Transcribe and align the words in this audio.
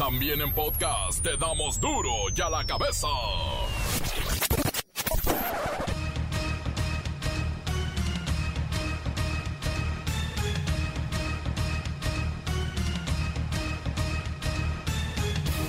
También 0.00 0.40
en 0.40 0.50
podcast 0.54 1.22
te 1.22 1.36
damos 1.36 1.78
duro 1.78 2.10
y 2.34 2.40
a 2.40 2.48
la 2.48 2.64
cabeza. 2.64 3.06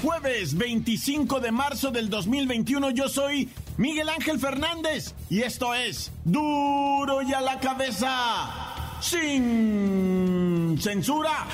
Jueves 0.01 0.57
25 0.57 1.41
de 1.41 1.51
marzo 1.51 1.91
del 1.91 2.09
2021 2.09 2.91
yo 2.91 3.09
soy 3.09 3.49
Miguel 3.75 4.07
Ángel 4.07 4.39
Fernández 4.39 5.13
y 5.29 5.41
esto 5.41 5.75
es 5.75 6.09
duro 6.23 7.21
y 7.21 7.33
a 7.33 7.41
la 7.41 7.59
cabeza 7.59 8.97
sin 9.01 10.79
censura. 10.79 11.47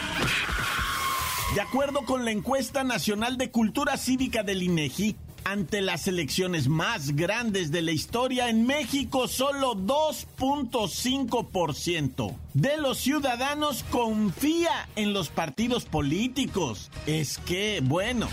De 1.58 1.64
acuerdo 1.64 2.06
con 2.06 2.24
la 2.24 2.30
encuesta 2.30 2.84
nacional 2.84 3.40
de 3.40 3.50
cultura 3.50 3.98
cívica 3.98 4.44
del 4.44 4.62
INEGI, 4.62 5.16
ante 5.44 5.82
las 5.82 6.08
elecciones 6.08 6.68
más 6.68 7.16
grandes 7.16 7.72
de 7.72 7.82
la 7.82 7.94
historia 7.94 8.50
en 8.50 8.68
México, 8.68 9.28
solo 9.28 9.74
2.5% 9.74 12.36
de 12.54 12.78
los 12.78 13.00
ciudadanos 13.00 13.84
confía 13.90 14.88
en 14.96 15.14
los 15.14 15.30
partidos 15.30 15.86
políticos. 15.86 16.92
Es 17.08 17.40
que, 17.40 17.82
bueno. 17.84 18.30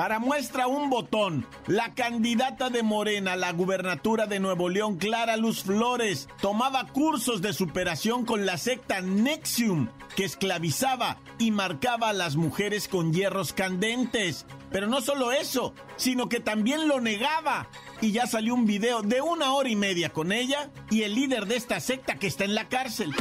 Para 0.00 0.18
muestra 0.18 0.66
un 0.66 0.88
botón, 0.88 1.46
la 1.66 1.92
candidata 1.92 2.70
de 2.70 2.82
Morena 2.82 3.34
a 3.34 3.36
la 3.36 3.52
gubernatura 3.52 4.26
de 4.26 4.40
Nuevo 4.40 4.70
León, 4.70 4.96
Clara 4.96 5.36
Luz 5.36 5.64
Flores, 5.64 6.26
tomaba 6.40 6.86
cursos 6.86 7.42
de 7.42 7.52
superación 7.52 8.24
con 8.24 8.46
la 8.46 8.56
secta 8.56 9.02
Nexium, 9.02 9.90
que 10.16 10.24
esclavizaba 10.24 11.18
y 11.38 11.50
marcaba 11.50 12.08
a 12.08 12.12
las 12.14 12.36
mujeres 12.36 12.88
con 12.88 13.12
hierros 13.12 13.52
candentes. 13.52 14.46
Pero 14.70 14.86
no 14.86 15.02
solo 15.02 15.32
eso, 15.32 15.74
sino 15.96 16.30
que 16.30 16.40
también 16.40 16.88
lo 16.88 17.02
negaba. 17.02 17.68
Y 18.00 18.12
ya 18.12 18.26
salió 18.26 18.54
un 18.54 18.64
video 18.64 19.02
de 19.02 19.20
una 19.20 19.52
hora 19.52 19.68
y 19.68 19.76
media 19.76 20.08
con 20.08 20.32
ella 20.32 20.70
y 20.90 21.02
el 21.02 21.14
líder 21.14 21.44
de 21.44 21.56
esta 21.56 21.78
secta 21.78 22.14
que 22.14 22.26
está 22.26 22.44
en 22.44 22.54
la 22.54 22.70
cárcel. 22.70 23.14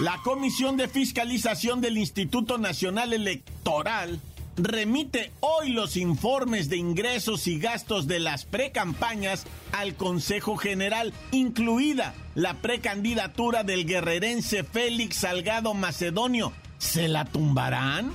La 0.00 0.16
Comisión 0.24 0.78
de 0.78 0.88
Fiscalización 0.88 1.82
del 1.82 1.98
Instituto 1.98 2.56
Nacional 2.56 3.12
Electoral 3.12 4.18
remite 4.58 5.32
hoy 5.40 5.70
los 5.70 5.96
informes 5.96 6.68
de 6.68 6.76
ingresos 6.76 7.46
y 7.46 7.58
gastos 7.58 8.06
de 8.06 8.20
las 8.20 8.44
precampañas 8.44 9.46
al 9.72 9.94
Consejo 9.94 10.56
General, 10.56 11.12
incluida 11.30 12.14
la 12.34 12.54
precandidatura 12.54 13.64
del 13.64 13.86
guerrerense 13.86 14.64
Félix 14.64 15.18
Salgado 15.18 15.74
Macedonio. 15.74 16.52
¿Se 16.78 17.08
la 17.08 17.24
tumbarán? 17.24 18.12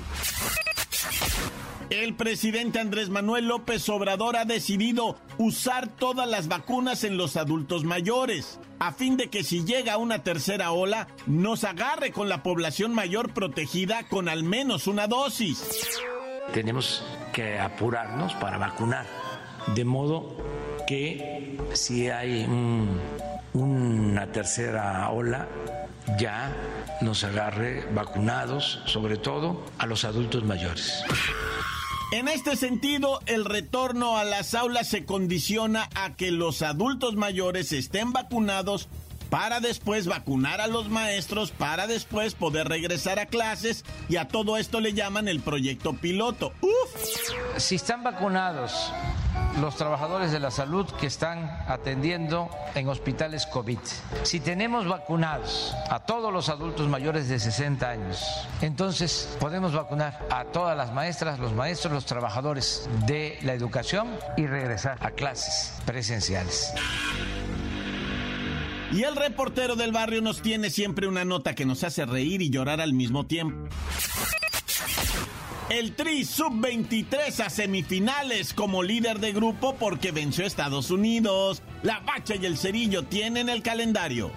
El 1.89 2.16
presidente 2.16 2.80
Andrés 2.80 3.09
Manuel 3.09 3.47
López 3.47 3.88
Obrador 3.89 4.36
ha 4.36 4.45
decidido 4.45 5.17
usar 5.38 5.88
todas 5.89 6.27
las 6.27 6.47
vacunas 6.47 7.03
en 7.03 7.17
los 7.17 7.38
adultos 7.38 7.83
mayores, 7.83 8.59
a 8.80 8.94
fin 8.94 9.16
de 9.16 9.30
que 9.30 9.44
si 9.44 9.64
llega 9.64 9.97
una 9.97 10.23
tercera 10.23 10.71
ola, 10.71 11.08
nos 11.27 11.64
agarre 11.64 12.11
con 12.11 12.30
la 12.30 12.41
población 12.41 12.94
mayor 12.95 13.33
protegida 13.33 14.08
con 14.08 14.27
al 14.27 14.44
menos 14.44 14.88
una 14.88 15.08
dosis 15.08 15.61
tenemos 16.52 17.03
que 17.31 17.59
apurarnos 17.59 18.33
para 18.36 18.58
vacunar, 18.58 19.05
de 19.75 19.86
modo 19.86 20.36
que 20.88 21.58
si 21.73 22.09
hay 22.09 22.45
una 23.53 24.31
tercera 24.31 25.09
ola, 25.09 25.47
ya 26.17 26.52
nos 27.02 27.23
agarre 27.23 27.86
vacunados, 27.94 28.81
sobre 28.86 29.17
todo 29.17 29.64
a 29.77 29.86
los 29.86 30.03
adultos 30.03 30.44
mayores. 30.44 31.03
En 32.11 32.27
este 32.27 32.55
sentido, 32.55 33.21
el 33.25 33.45
retorno 33.45 34.17
a 34.17 34.23
las 34.23 34.53
aulas 34.53 34.88
se 34.88 35.03
condiciona 35.03 35.89
a 35.95 36.16
que 36.16 36.30
los 36.30 36.61
adultos 36.61 37.15
mayores 37.15 37.71
estén 37.71 38.14
vacunados 38.14 38.87
para 39.33 39.60
después 39.60 40.05
vacunar 40.05 40.61
a 40.61 40.67
los 40.67 40.89
maestros, 40.89 41.49
para 41.49 41.88
después 41.88 42.36
poder 42.36 42.67
regresar 42.67 43.17
a 43.17 43.26
clases 43.26 43.83
y 44.08 44.17
a 44.17 44.27
todo 44.27 44.58
esto 44.58 44.80
le 44.80 44.94
llaman 44.94 45.27
el 45.27 45.39
proyecto 45.39 45.94
piloto. 45.94 46.54
¡Uf! 46.61 47.32
Si 47.58 47.73
están 47.73 48.04
vacunados 48.04 48.94
los 49.60 49.76
trabajadores 49.76 50.32
de 50.32 50.39
la 50.39 50.52
salud 50.52 50.86
que 50.99 51.08
están 51.08 51.49
atendiendo 51.67 52.48
en 52.76 52.88
hospitales 52.89 53.48
COVID. 53.48 53.80
Si 54.21 54.39
tenemos 54.39 54.88
vacunados 54.88 55.76
a 55.89 56.02
todos 56.02 56.32
los 56.32 56.50
adultos 56.50 56.88
mayores 56.88 57.27
de 57.27 57.39
60 57.39 57.89
años, 57.89 58.48
entonces 58.61 59.36
podemos 59.39 59.73
vacunar 59.73 60.27
a 60.30 60.45
todas 60.45 60.77
las 60.77 60.94
maestras, 60.94 61.39
los 61.39 61.54
maestros, 61.54 61.92
los 61.92 62.05
trabajadores 62.05 62.88
de 63.08 63.39
la 63.42 63.54
educación 63.54 64.15
y 64.38 64.45
regresar 64.45 65.00
a 65.02 65.10
clases 65.10 65.73
presenciales. 65.86 66.71
Y 68.93 69.04
el 69.04 69.15
reportero 69.15 69.76
del 69.76 69.92
barrio 69.92 70.21
nos 70.21 70.43
tiene 70.43 70.70
siempre 70.70 71.08
una 71.08 71.26
nota 71.26 71.55
que 71.55 71.65
nos 71.65 71.83
hace 71.83 72.05
reír 72.05 72.43
y 72.43 72.52
llorar 72.52 72.80
al 72.80 72.93
mismo 72.93 73.26
tiempo. 73.26 73.67
El 75.70 75.95
Tri 75.95 76.23
Sub-23 76.23 77.39
a 77.39 77.49
semifinales 77.49 78.53
como 78.53 78.83
líder 78.83 79.20
de 79.20 79.33
grupo 79.33 79.76
porque 79.80 80.11
venció 80.11 80.43
a 80.43 80.48
Estados 80.48 80.92
Unidos. 80.92 81.64
La 81.82 82.02
Bacha 82.02 82.36
y 82.36 82.45
el 82.45 82.55
Cerillo 82.55 83.03
tienen 83.03 83.49
el 83.49 83.64
calendario. 83.64 84.30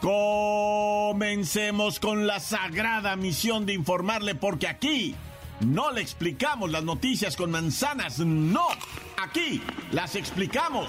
Comencemos 0.00 2.00
con 2.00 2.26
la 2.26 2.40
sagrada 2.40 3.14
misión 3.14 3.64
de 3.64 3.74
informarle 3.74 4.34
porque 4.34 4.66
aquí 4.66 5.14
no 5.60 5.92
le 5.92 6.00
explicamos 6.00 6.68
las 6.68 6.82
noticias 6.82 7.36
con 7.36 7.52
manzanas, 7.52 8.18
no. 8.18 8.66
Aquí 9.16 9.62
las 9.92 10.16
explicamos 10.16 10.88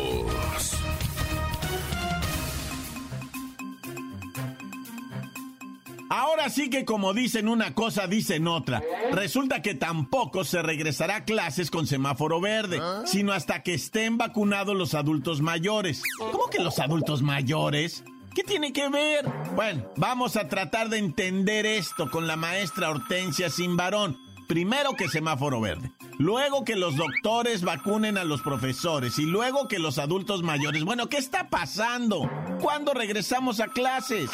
Ahora 6.11 6.49
sí 6.49 6.69
que 6.69 6.83
como 6.83 7.13
dicen 7.13 7.47
una 7.47 7.73
cosa, 7.73 8.05
dicen 8.05 8.45
otra. 8.45 8.83
Resulta 9.13 9.61
que 9.61 9.75
tampoco 9.75 10.43
se 10.43 10.61
regresará 10.61 11.15
a 11.15 11.23
clases 11.23 11.71
con 11.71 11.87
semáforo 11.87 12.41
verde, 12.41 12.81
sino 13.05 13.31
hasta 13.31 13.63
que 13.63 13.73
estén 13.73 14.17
vacunados 14.17 14.75
los 14.75 14.93
adultos 14.93 15.39
mayores. 15.39 16.03
¿Cómo 16.19 16.47
que 16.49 16.59
los 16.59 16.79
adultos 16.79 17.21
mayores? 17.21 18.03
¿Qué 18.35 18.43
tiene 18.43 18.73
que 18.73 18.89
ver? 18.89 19.25
Bueno, 19.55 19.89
vamos 19.95 20.35
a 20.35 20.49
tratar 20.49 20.89
de 20.89 20.97
entender 20.97 21.65
esto 21.65 22.11
con 22.11 22.27
la 22.27 22.35
maestra 22.35 22.89
Hortensia 22.89 23.49
Simbarón. 23.49 24.17
Primero 24.49 24.97
que 24.97 25.07
semáforo 25.07 25.61
verde, 25.61 25.93
luego 26.17 26.65
que 26.65 26.75
los 26.75 26.97
doctores 26.97 27.61
vacunen 27.61 28.17
a 28.17 28.25
los 28.25 28.41
profesores 28.41 29.17
y 29.17 29.23
luego 29.23 29.69
que 29.69 29.79
los 29.79 29.97
adultos 29.97 30.43
mayores. 30.43 30.83
Bueno, 30.83 31.07
¿qué 31.07 31.15
está 31.15 31.47
pasando? 31.47 32.29
¿Cuándo 32.59 32.93
regresamos 32.93 33.61
a 33.61 33.69
clases? 33.69 34.29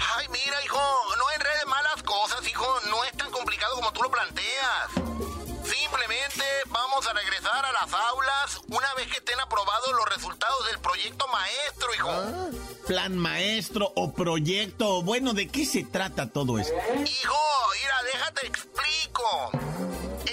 Ay, 0.00 0.26
mira, 0.28 0.62
hijo, 0.64 0.80
no 1.18 1.30
enredes 1.34 1.66
malas 1.66 2.02
cosas, 2.02 2.46
hijo. 2.46 2.66
No 2.90 3.04
es 3.04 3.12
tan 3.16 3.30
complicado 3.30 3.74
como 3.76 3.92
tú 3.92 4.02
lo 4.02 4.10
planteas. 4.10 4.90
Simplemente 5.64 6.44
vamos 6.68 7.06
a 7.06 7.12
regresar 7.12 7.64
a 7.64 7.72
las 7.72 7.92
aulas 7.92 8.60
una 8.68 8.94
vez 8.94 9.08
que 9.08 9.16
estén 9.18 9.40
aprobados 9.40 9.92
los 9.92 10.08
resultados 10.14 10.66
del 10.66 10.78
proyecto 10.78 11.26
maestro, 11.28 11.94
hijo. 11.94 12.10
Ah, 12.10 12.48
plan 12.86 13.16
maestro 13.16 13.92
o 13.96 14.12
proyecto. 14.12 15.02
Bueno, 15.02 15.32
¿de 15.32 15.48
qué 15.48 15.66
se 15.66 15.84
trata 15.84 16.30
todo 16.30 16.58
esto? 16.58 16.74
Hijo, 17.04 17.36
mira, 17.82 18.02
déjate 18.12 18.46
explico. 18.46 19.50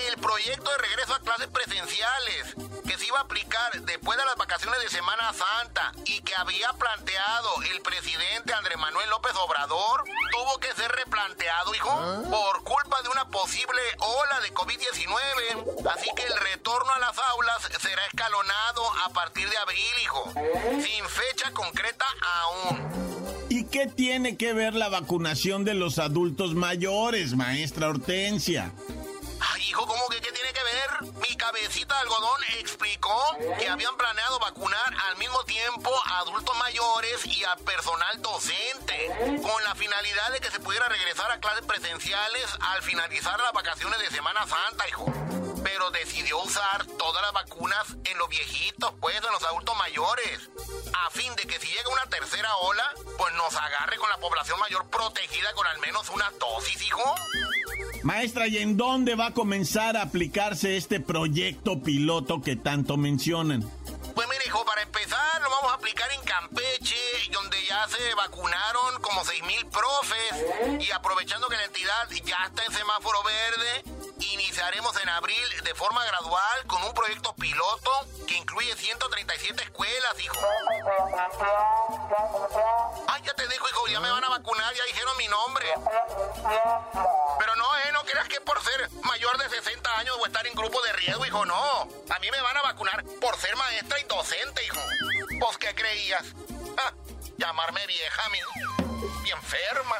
El 0.08 0.20
proyecto 0.20 0.70
de 0.70 0.78
regreso 0.78 1.14
a 1.14 1.20
clases 1.20 1.48
presenciales 1.48 2.56
iba 3.14 3.20
a 3.20 3.24
aplicar 3.24 3.82
después 3.82 4.18
de 4.18 4.26
las 4.26 4.36
vacaciones 4.38 4.80
de 4.82 4.90
Semana 4.90 5.32
Santa 5.34 5.92
y 6.06 6.22
que 6.22 6.34
había 6.36 6.74
planteado 6.74 7.50
el 7.72 7.82
presidente 7.82 8.54
Andrés 8.54 8.78
Manuel 8.80 9.08
López 9.10 9.34
Obrador, 9.36 10.04
tuvo 10.32 10.60
que 10.60 10.74
ser 10.74 10.92
replanteado, 10.92 11.76
hijo, 11.76 11.92
¿Ah? 11.92 12.22
por 12.24 12.64
culpa 12.64 13.02
de 13.04 13.10
una 13.10 13.26
posible 13.30 13.82
ola 14.00 14.40
de 14.42 14.52
COVID-19. 14.54 15.88
Así 15.94 16.10
que 16.16 16.24
el 16.24 16.38
retorno 16.40 16.92
a 16.96 17.00
las 17.00 17.18
aulas 17.20 17.70
será 17.80 18.04
escalonado 18.08 18.82
a 19.06 19.10
partir 19.10 19.48
de 19.48 19.58
abril, 19.58 19.94
hijo, 20.04 20.34
sin 20.82 21.06
fecha 21.06 21.52
concreta 21.52 22.06
aún. 22.42 23.46
¿Y 23.50 23.66
qué 23.66 23.86
tiene 23.86 24.38
que 24.38 24.54
ver 24.54 24.74
la 24.74 24.90
vacunación 24.90 25.66
de 25.66 25.76
los 25.76 26.00
adultos 26.00 26.56
mayores, 26.56 27.36
maestra 27.36 27.90
Hortensia? 27.90 28.72
Hijo, 29.60 29.86
¿cómo 29.86 30.08
que 30.10 30.20
qué 30.20 30.32
tiene 30.32 30.52
que 30.52 30.64
ver? 30.64 30.74
mi 31.16 31.36
cabecita 31.36 31.94
de 31.96 32.02
algodón 32.02 32.42
explicó 32.60 33.20
que 33.60 33.70
habían 33.70 33.96
planeado 33.98 34.40
vacunar 34.40 34.94
al 35.10 35.18
mismo 35.18 35.44
tiempo 35.44 35.92
a 36.06 36.20
adultos 36.20 36.56
mayores 36.58 37.26
y 37.26 37.44
a 37.44 37.56
personal 37.58 38.22
docente, 38.22 39.08
con 39.42 39.64
la 39.64 39.76
finalidad 39.76 40.32
de 40.32 40.40
que 40.40 40.52
se 40.52 40.60
pudiera 40.60 40.88
regresar 40.88 41.32
a 41.32 41.40
clases 41.40 41.66
presenciales 41.66 42.46
al 42.60 42.82
finalizar 42.82 43.40
las 43.40 43.54
vacaciones 43.54 44.00
de 44.00 44.08
Semana 44.08 44.46
Santa, 44.48 44.88
hijo. 44.88 45.53
Pero 45.64 45.92
decidió 45.92 46.40
usar 46.40 46.86
todas 46.98 47.22
las 47.22 47.34
vacunas 47.34 47.96
en 48.06 48.18
los 48.18 48.30
viejitos, 48.30 48.94
pues, 49.00 49.16
en 49.16 49.32
los 49.32 49.44
adultos 49.44 49.76
mayores, 49.78 50.50
a 50.94 51.10
fin 51.12 51.34
de 51.36 51.44
que 51.44 51.60
si 51.60 51.68
llega 51.68 51.90
una 51.90 52.06
tercera 52.10 52.56
ola, 52.58 52.94
pues 53.18 53.34
nos 53.36 53.56
agarre 53.56 53.98
con 53.98 54.10
la 54.10 54.18
población 54.18 54.60
mayor 54.60 54.90
protegida 54.90 55.54
con 55.54 55.66
al 55.68 55.80
menos 55.80 56.10
una 56.10 56.30
dosis, 56.40 56.82
hijo. 56.82 57.16
Maestra, 58.04 58.48
¿y 58.48 58.58
en 58.58 58.76
dónde 58.76 59.16
va 59.16 59.28
a 59.28 59.34
comenzar 59.34 59.96
a 59.96 60.04
aplicarse 60.04 60.76
este 60.76 61.00
proyecto 61.00 61.82
piloto 61.82 62.42
que 62.42 62.56
tanto 62.56 62.98
mencionan? 62.98 63.62
Pues 64.14 64.28
mire, 64.28 64.44
hijo, 64.46 64.64
para 64.66 64.82
empezar 64.82 65.42
lo 65.42 65.50
vamos 65.50 65.72
a 65.72 65.76
aplicar 65.76 66.12
en 66.12 66.22
Campeche, 66.24 66.96
donde 67.32 67.58
ya 67.66 67.88
se 67.88 68.14
vacunaron 68.16 69.02
como 69.02 69.24
6 69.26 69.44
mil 69.44 69.66
profes. 69.68 70.82
Y 70.82 70.92
aprovechando 70.92 71.48
que 71.48 71.56
la 71.56 71.66
entidad 71.66 72.10
ya 72.24 72.46
está 72.46 72.64
en 72.66 72.74
semáforo 72.74 73.24
verde, 73.24 73.84
iniciaremos 74.32 74.96
en 75.02 75.10
abril 75.10 75.44
de 75.64 75.76
forma 75.76 76.04
gradual 76.06 76.66
con 76.68 76.84
un 76.84 76.94
proyecto 76.94 77.34
piloto 77.36 77.92
que 78.28 78.36
incluye 78.36 78.76
137 78.76 79.64
escuelas, 79.64 80.20
hijo. 80.20 80.38
Ay, 83.08 83.22
ya 83.24 83.34
te 83.34 83.48
dejo, 83.48 83.68
hijo, 83.70 83.88
ya 83.88 84.00
me 84.00 84.10
van 84.10 84.24
a 84.24 84.30
vacunar, 84.30 84.74
ya 84.74 84.84
dijeron 84.86 85.18
mi 85.18 85.28
nombre. 85.28 85.66
Pero 87.40 87.56
no, 87.56 87.78
eh, 87.78 87.92
no 87.92 88.04
creas 88.04 88.28
que 88.28 88.42
por 88.42 88.62
ser 88.64 88.90
mayor 89.04 89.38
de 89.38 89.50
60 89.50 89.98
años 90.00 90.18
o 90.20 90.26
estar 90.26 90.46
en 90.48 90.56
grupo 90.56 90.82
de 90.82 90.94
riesgo, 90.94 91.26
hijo, 91.26 91.46
no. 91.46 91.82
A 92.10 92.20
mí 92.20 92.32
me 92.32 92.42
van 92.42 92.58
a 92.58 92.62
vacunar 92.62 93.04
por 93.20 93.38
ser 93.38 93.56
maestra 93.56 94.00
y 94.00 94.04
docente, 94.04 94.64
hijo. 94.64 94.80
¿Pues 95.40 95.58
qué 95.58 95.76
creías? 95.76 96.24
Ah, 96.78 96.94
llamarme 97.38 97.86
vieja 97.88 98.30
mí. 98.30 98.40
Y 99.26 99.32
enferma. 99.32 99.98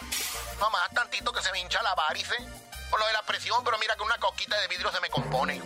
Mamá, 0.60 0.80
tantito 0.94 1.32
que 1.34 1.42
se 1.42 1.52
me 1.52 1.60
hincha 1.60 1.82
la 1.82 1.96
varice. 1.96 2.36
Por 2.94 3.00
lo 3.00 3.08
de 3.08 3.14
la 3.14 3.24
presión, 3.26 3.58
pero 3.66 3.76
mira 3.80 3.96
que 3.96 4.04
una 4.04 4.18
coquita 4.20 4.56
de 4.62 4.68
vidrio 4.68 4.92
se 4.92 5.02
me 5.02 5.10
compone. 5.10 5.60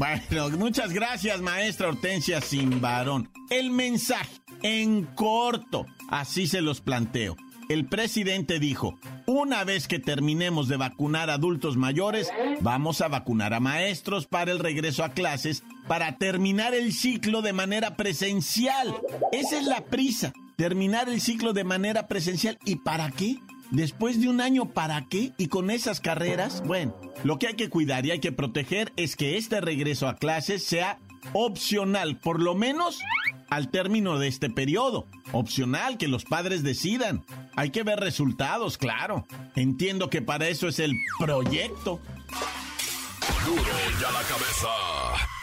Bueno, 0.00 0.58
muchas 0.58 0.92
gracias, 0.92 1.40
maestra 1.40 1.90
Hortensia 1.90 2.40
Sin 2.40 2.80
varón. 2.80 3.30
El 3.50 3.70
mensaje, 3.70 4.32
en 4.60 5.04
corto, 5.14 5.86
así 6.10 6.48
se 6.48 6.60
los 6.60 6.80
planteo. 6.80 7.36
El 7.68 7.86
presidente 7.86 8.58
dijo, 8.58 8.98
una 9.26 9.62
vez 9.62 9.86
que 9.86 10.00
terminemos 10.00 10.66
de 10.66 10.76
vacunar 10.76 11.30
adultos 11.30 11.76
mayores, 11.76 12.28
vamos 12.58 13.00
a 13.00 13.06
vacunar 13.06 13.54
a 13.54 13.60
maestros 13.60 14.26
para 14.26 14.50
el 14.50 14.58
regreso 14.58 15.04
a 15.04 15.10
clases, 15.10 15.62
para 15.86 16.18
terminar 16.18 16.74
el 16.74 16.92
ciclo 16.92 17.42
de 17.42 17.52
manera 17.52 17.94
presencial. 17.94 18.92
Esa 19.30 19.56
es 19.56 19.66
la 19.66 19.84
prisa, 19.84 20.32
terminar 20.56 21.08
el 21.08 21.20
ciclo 21.20 21.52
de 21.52 21.62
manera 21.62 22.08
presencial. 22.08 22.58
¿Y 22.64 22.74
para 22.74 23.08
qué? 23.12 23.38
Después 23.70 24.20
de 24.20 24.28
un 24.28 24.40
año, 24.40 24.66
¿para 24.70 25.06
qué? 25.08 25.32
Y 25.38 25.46
con 25.46 25.70
esas 25.70 26.00
carreras, 26.00 26.62
bueno, 26.66 26.96
lo 27.22 27.38
que 27.38 27.46
hay 27.46 27.54
que 27.54 27.70
cuidar 27.70 28.04
y 28.04 28.10
hay 28.10 28.18
que 28.18 28.32
proteger 28.32 28.92
es 28.96 29.14
que 29.14 29.36
este 29.36 29.60
regreso 29.60 30.08
a 30.08 30.16
clases 30.16 30.64
sea 30.64 30.98
opcional, 31.32 32.18
por 32.18 32.42
lo 32.42 32.54
menos 32.54 32.98
al 33.48 33.70
término 33.70 34.18
de 34.18 34.28
este 34.28 34.50
periodo. 34.50 35.06
Opcional, 35.32 35.98
que 35.98 36.08
los 36.08 36.24
padres 36.24 36.62
decidan. 36.62 37.24
Hay 37.54 37.70
que 37.70 37.82
ver 37.82 38.00
resultados, 38.00 38.76
claro. 38.76 39.26
Entiendo 39.54 40.10
que 40.10 40.22
para 40.22 40.48
eso 40.48 40.66
es 40.68 40.78
el 40.78 40.96
proyecto. 41.18 42.00
Duro 43.46 43.62
la 44.00 44.22
cabeza. 44.22 45.39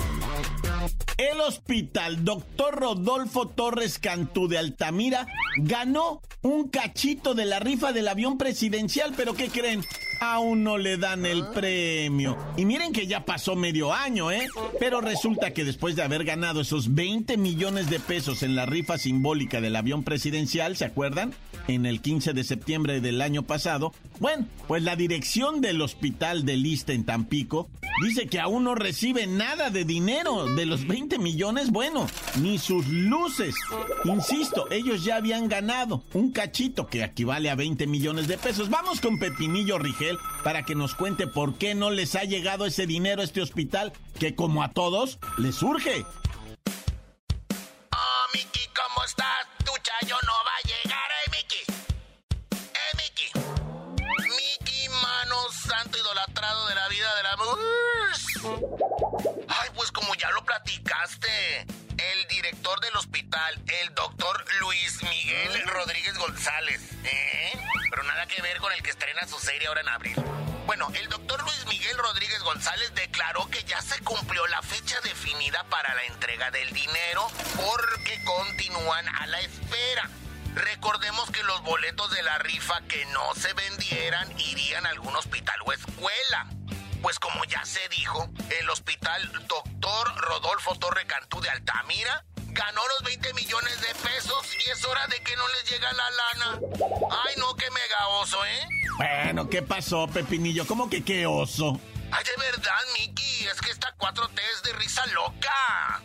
El 1.17 1.41
hospital 1.41 2.23
Dr. 2.23 2.75
Rodolfo 2.75 3.47
Torres 3.47 3.97
Cantú 3.99 4.47
de 4.47 4.57
Altamira 4.57 5.27
ganó 5.57 6.21
un 6.41 6.69
cachito 6.69 7.33
de 7.33 7.45
la 7.45 7.59
rifa 7.59 7.91
del 7.91 8.07
avión 8.07 8.37
presidencial, 8.37 9.13
pero 9.17 9.33
¿qué 9.33 9.49
creen? 9.49 9.83
Aún 10.19 10.63
no 10.63 10.77
le 10.77 10.97
dan 10.97 11.25
el 11.25 11.47
premio. 11.47 12.37
Y 12.57 12.65
miren 12.65 12.93
que 12.93 13.07
ya 13.07 13.25
pasó 13.25 13.55
medio 13.55 13.93
año, 13.93 14.31
¿eh? 14.31 14.47
Pero 14.79 15.01
resulta 15.01 15.53
que 15.53 15.63
después 15.63 15.95
de 15.95 16.03
haber 16.03 16.23
ganado 16.23 16.61
esos 16.61 16.95
20 16.95 17.37
millones 17.37 17.89
de 17.89 17.99
pesos 17.99 18.43
en 18.43 18.55
la 18.55 18.65
rifa 18.65 18.97
simbólica 18.97 19.61
del 19.61 19.75
avión 19.75 20.03
presidencial, 20.03 20.75
¿se 20.75 20.85
acuerdan? 20.85 21.33
En 21.67 21.85
el 21.85 22.01
15 22.01 22.33
de 22.33 22.43
septiembre 22.43 23.01
del 23.01 23.21
año 23.21 23.43
pasado. 23.43 23.93
Bueno, 24.19 24.47
pues 24.67 24.83
la 24.83 24.95
dirección 24.95 25.61
del 25.61 25.81
hospital 25.81 26.45
de 26.45 26.57
Lista 26.57 26.93
en 26.93 27.05
Tampico 27.05 27.69
dice 28.03 28.27
que 28.27 28.39
aún 28.39 28.63
no 28.63 28.75
recibe 28.75 29.27
nada 29.27 29.69
de 29.69 29.85
dinero 29.85 30.45
de 30.55 30.65
los 30.65 30.87
20 30.87 31.19
millones. 31.19 31.71
Bueno, 31.71 32.07
ni 32.41 32.57
sus 32.57 32.87
luces. 32.87 33.55
Insisto, 34.05 34.69
ellos 34.71 35.03
ya 35.03 35.17
habían 35.17 35.49
ganado 35.49 36.03
un 36.13 36.31
cachito 36.31 36.87
que 36.87 37.03
equivale 37.03 37.49
a 37.49 37.55
20 37.55 37.85
millones 37.87 38.27
de 38.27 38.37
pesos. 38.37 38.69
Vamos 38.69 39.01
con 39.01 39.19
Pepinillo 39.19 39.77
Rigel 39.77 40.06
para 40.43 40.63
que 40.63 40.75
nos 40.75 40.95
cuente 40.95 41.27
por 41.27 41.55
qué 41.57 41.75
no 41.75 41.89
les 41.89 42.15
ha 42.15 42.23
llegado 42.23 42.65
ese 42.65 42.87
dinero 42.87 43.21
a 43.21 43.25
este 43.25 43.41
hospital 43.41 43.93
que 44.19 44.35
como 44.35 44.63
a 44.63 44.69
todos 44.69 45.19
les 45.37 45.55
surge. 45.55 46.05
Oh, 47.91 48.25
Miki, 48.33 48.67
¿cómo 48.75 48.86
ahora 69.67 69.81
en 69.81 69.89
abril. 69.89 70.15
Bueno, 70.65 70.89
el 70.95 71.07
doctor 71.09 71.41
Luis 71.43 71.65
Miguel 71.67 71.97
Rodríguez 71.97 72.41
González 72.43 72.93
declaró 72.93 73.49
que 73.49 73.63
ya 73.63 73.81
se 73.81 73.99
cumplió 74.03 74.45
la 74.47 74.61
fecha 74.61 74.99
definida 75.01 75.63
para 75.65 75.93
la 75.93 76.03
entrega 76.03 76.51
del 76.51 76.71
dinero 76.73 77.27
porque 77.55 78.21
continúan 78.23 79.07
a 79.07 79.27
la 79.27 79.39
espera. 79.39 80.09
Recordemos 80.55 81.29
que 81.31 81.43
los 81.43 81.61
boletos 81.63 82.11
de 82.11 82.23
la 82.23 82.37
rifa 82.39 82.81
que 82.87 83.05
no 83.07 83.33
se 83.35 83.53
vendieran 83.53 84.39
irían 84.39 84.85
a 84.85 84.89
algún 84.89 85.15
hospital 85.15 85.55
o 85.65 85.71
escuela. 85.71 86.47
Pues 87.01 87.19
como 87.19 87.45
ya 87.45 87.63
se 87.63 87.87
dijo, 87.89 88.27
el 88.59 88.69
hospital 88.69 89.31
Doctor 89.47 90.15
Rodolfo 90.17 90.75
Torre 90.75 91.05
Cantú 91.05 91.39
de 91.41 91.49
Altamira 91.49 92.25
ganó 92.47 92.81
los 92.87 93.03
20 93.03 93.33
millones 93.35 93.81
de 93.81 93.93
pesos 94.09 94.47
y 94.65 94.69
es 94.71 94.83
hora 94.83 95.05
de 95.07 95.19
que 95.21 95.35
no 95.35 95.47
les 95.49 95.69
llega 95.69 95.93
la 95.93 96.09
lana. 96.09 96.59
Ay, 97.23 97.35
no, 97.37 97.51
¿eh? 97.51 97.66
Bueno, 98.97 99.47
¿qué 99.47 99.61
pasó, 99.61 100.07
Pepinillo? 100.07 100.65
¿Cómo 100.65 100.89
que 100.89 101.03
qué 101.03 101.27
oso? 101.27 101.79
Ay, 102.11 102.23
de 102.23 102.51
verdad, 102.51 102.79
Mickey, 102.97 103.45
es 103.45 103.61
que 103.61 103.69
esta 103.69 103.95
4T 103.95 104.39
es 104.55 104.63
de 104.63 104.73
risa 104.73 105.05
loca. 105.07 106.01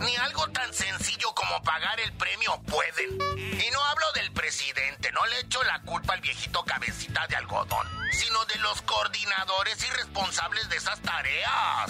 Ni 0.00 0.16
algo 0.16 0.48
tan 0.48 0.74
sencillo 0.74 1.32
como 1.34 1.62
pagar 1.62 2.00
el 2.00 2.12
premio 2.14 2.60
pueden. 2.62 3.14
Y 3.38 3.70
no 3.70 3.84
hablo 3.84 4.06
del 4.16 4.32
presidente, 4.32 5.12
no 5.12 5.24
le 5.26 5.38
echo 5.40 5.62
la 5.62 5.80
culpa 5.82 6.14
al 6.14 6.20
viejito 6.20 6.64
cabecita 6.64 7.28
de 7.28 7.36
algodón, 7.36 7.86
sino 8.10 8.44
de 8.46 8.56
los 8.56 8.82
coordinadores 8.82 9.80
y 9.84 9.90
responsables 9.90 10.68
de 10.68 10.78
esas 10.78 11.00
tareas. 11.02 11.86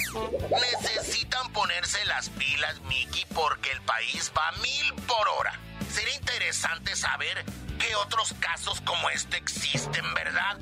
Necesitan 0.50 1.50
ponerse 1.52 2.04
las 2.04 2.28
pilas, 2.28 2.78
Mickey, 2.82 3.24
porque 3.34 3.70
el 3.70 3.80
país 3.82 4.30
va 4.36 4.52
mil 4.60 4.92
por 5.06 5.26
hora. 5.28 5.58
Sería 5.92 6.14
interesante 6.14 6.96
saber 6.96 7.44
qué 7.78 7.94
otros 7.96 8.34
casos 8.40 8.80
como 8.80 9.10
este 9.10 9.36
existen, 9.36 10.14
¿verdad? 10.14 10.58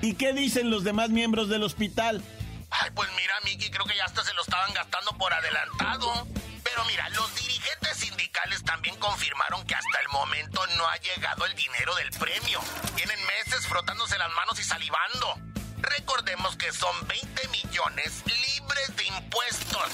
¿Y 0.00 0.14
qué 0.14 0.32
dicen 0.32 0.70
los 0.70 0.84
demás 0.84 1.10
miembros 1.10 1.48
del 1.50 1.62
hospital? 1.62 2.22
Ay, 2.70 2.90
pues 2.94 3.10
mira, 3.14 3.34
Miki, 3.44 3.70
creo 3.70 3.84
que 3.84 3.96
ya 3.96 4.06
hasta 4.06 4.24
se 4.24 4.32
lo 4.32 4.42
estaban 4.42 4.72
gastando 4.72 5.12
por 5.18 5.32
adelantado. 5.34 6.26
Pero 6.64 6.84
mira, 6.86 7.08
los 7.10 7.34
dirigentes 7.34 7.98
sindicales 7.98 8.62
también 8.64 8.96
confirmaron 8.96 9.66
que 9.66 9.74
hasta 9.74 10.00
el 10.00 10.08
momento 10.08 10.66
no 10.78 10.88
ha 10.88 10.96
llegado 10.96 11.44
el 11.44 11.54
dinero 11.54 11.94
del 11.96 12.10
premio. 12.12 12.60
Tienen 12.96 13.18
meses 13.26 13.66
frotándose 13.66 14.16
las 14.16 14.30
manos 14.32 14.58
y 14.58 14.64
salivando. 14.64 15.34
Recordemos 15.78 16.56
que 16.56 16.72
son 16.72 16.94
20 17.06 17.48
millones 17.48 18.22
libres 18.26 18.96
de 18.96 19.04
impuestos 19.04 19.90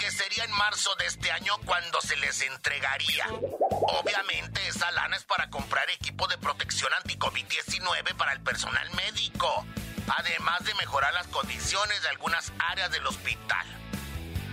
que 0.00 0.10
sería 0.10 0.44
en 0.44 0.52
marzo 0.52 0.94
de 0.94 1.04
este 1.04 1.30
año 1.30 1.52
cuando 1.66 2.00
se 2.00 2.16
les 2.16 2.40
entregaría. 2.40 3.26
Obviamente 3.70 4.66
esa 4.66 4.90
lana 4.92 5.14
es 5.14 5.24
para 5.24 5.50
comprar 5.50 5.90
equipo 5.90 6.26
de 6.26 6.38
protección 6.38 6.90
anti-COVID-19 6.94 8.16
para 8.16 8.32
el 8.32 8.40
personal 8.40 8.90
médico, 8.94 9.66
además 10.08 10.64
de 10.64 10.72
mejorar 10.76 11.12
las 11.12 11.26
condiciones 11.26 12.00
de 12.00 12.08
algunas 12.08 12.50
áreas 12.58 12.90
del 12.90 13.06
hospital. 13.06 13.66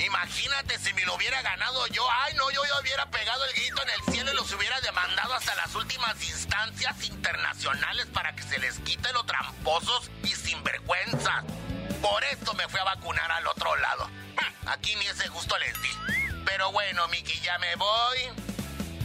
Imagínate 0.06 0.78
si 0.80 0.94
me 0.94 1.06
lo 1.06 1.16
hubiera 1.16 1.42
ganado 1.42 1.88
yo. 1.88 2.06
Ay, 2.12 2.34
no, 2.34 2.52
yo, 2.52 2.66
yo 2.66 2.82
hubiera 2.82 3.10
pegado 3.10 3.46
el 3.46 3.54
grito 3.54 3.82
en 3.84 3.90
el 3.90 4.14
cielo 4.14 4.34
y 4.34 4.36
los 4.36 4.52
hubiera 4.52 4.82
demandado 4.82 5.34
hasta 5.34 5.56
las 5.56 5.74
últimas 5.76 6.22
instancias 6.26 7.06
internacionales 7.06 8.06
para 8.08 8.36
que 8.36 8.44
se 8.44 8.60
les 8.60 8.80
quite 8.80 9.14
lo 9.14 9.24
tramposos 9.24 10.12
y 10.24 10.28
sinvergüenzas. 10.28 11.46
Por 12.02 12.22
esto 12.26 12.54
me 12.54 12.68
fui 12.68 12.82
a 12.82 12.84
vacunar 12.84 13.32
al 13.32 13.48
otro 13.48 13.74
lado. 13.78 14.27
Aquí 14.66 14.96
ni 14.96 15.06
ese 15.08 15.28
gusto 15.30 15.58
les 15.58 15.74
di. 15.82 15.90
Pero 16.46 16.72
bueno, 16.72 17.08
Miki, 17.10 17.40
ya 17.42 17.58
me 17.60 17.76
voy 17.76 18.18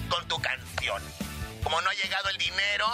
con 0.09 0.27
tu 0.29 0.39
canción. 0.41 1.03
Como 1.63 1.81
no 1.81 1.91
ha 1.91 1.95
llegado 1.95 2.29
el 2.29 2.39
dinero. 2.39 2.87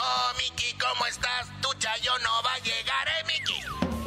Oh, 0.00 0.32
Miki, 0.38 0.76
¿cómo 0.78 1.06
estás? 1.06 1.48
Tu 1.60 1.72
chayo 1.78 2.12
no 2.22 2.42
va 2.44 2.54
a 2.54 2.58
llegar, 2.58 3.08
¿eh, 3.08 3.24
Miki? 3.26 3.60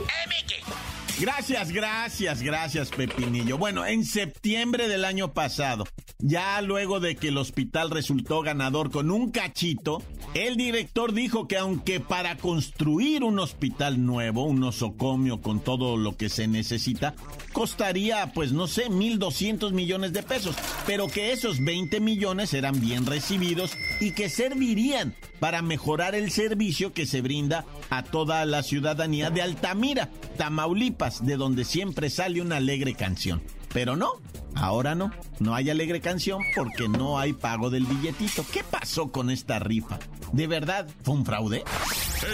¿Eh, 0.04 0.28
Miki? 0.30 1.22
Gracias, 1.22 1.72
gracias, 1.72 2.42
gracias, 2.42 2.90
Pepinillo. 2.90 3.58
Bueno, 3.58 3.86
en 3.86 4.06
septiembre 4.06 4.88
del 4.88 5.06
año 5.06 5.34
pasado, 5.34 5.86
ya 6.18 6.62
luego 6.62 7.00
de 7.00 7.16
que 7.16 7.28
el 7.28 7.38
hospital 7.38 7.92
resultó 7.92 8.42
ganador 8.42 8.90
con 8.90 9.12
un 9.12 9.32
cachito, 9.32 10.02
el 10.34 10.56
director 10.56 11.14
dijo 11.14 11.48
que 11.48 11.58
aunque 11.58 12.00
para 12.00 12.38
construir 12.38 13.24
un 13.24 13.40
hospital 13.40 14.06
nuevo, 14.06 14.46
un 14.46 14.62
nosocomio 14.62 15.42
con 15.42 15.60
todo 15.60 15.98
lo 15.98 16.16
que 16.16 16.30
se 16.30 16.48
necesita, 16.48 17.16
costaría, 17.52 18.32
pues 18.34 18.54
no 18.54 18.68
sé, 18.68 18.90
1.200 18.90 19.74
millones 19.74 20.14
de 20.14 20.24
pesos, 20.24 20.56
pero 20.86 21.08
que 21.08 21.34
esos 21.34 21.64
20 21.64 22.00
millones 22.00 22.54
eran 22.54 22.80
bien 22.80 23.06
recibidos 23.06 23.74
y 24.00 24.12
que 24.12 24.30
servirían 24.30 25.14
para 25.40 25.62
mejorar 25.62 26.16
el 26.16 26.32
servicio 26.32 26.94
que 26.94 27.06
se 27.06 27.22
brinda 27.22 27.66
a 27.90 28.04
toda 28.04 28.46
la 28.46 28.64
ciudadanía 28.64 29.32
de 29.32 29.42
Altamira, 29.42 30.10
Tamaulipas, 30.38 31.26
de 31.26 31.36
donde 31.36 31.66
siempre 31.66 32.10
sale 32.10 32.42
una 32.42 32.58
alegre 32.58 32.94
canción. 32.94 33.42
Pero 33.74 33.96
no, 33.96 34.12
ahora 34.56 34.96
no, 34.96 35.12
no 35.40 35.56
hay 35.56 35.70
alegre 35.70 36.02
canción 36.02 36.42
porque 36.56 36.90
no 36.90 37.18
hay 37.20 37.34
pago 37.34 37.70
del 37.70 37.86
billetito. 37.86 38.46
¿Qué 38.52 38.64
pasó 38.64 39.12
con 39.12 39.30
esta 39.30 39.60
rifa? 39.60 39.98
¿De 40.34 40.48
verdad 40.48 40.88
fue 41.04 41.16
un 41.16 41.26
fraude? 41.26 41.64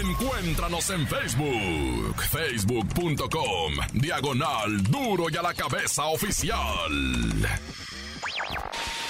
Encuéntranos 0.04 0.90
en 0.90 1.06
Facebook, 1.06 2.22
facebook.com, 2.30 3.72
diagonal 3.94 4.82
duro 4.84 5.26
y 5.30 5.36
a 5.36 5.42
la 5.42 5.54
cabeza 5.54 6.06
oficial. 6.06 6.58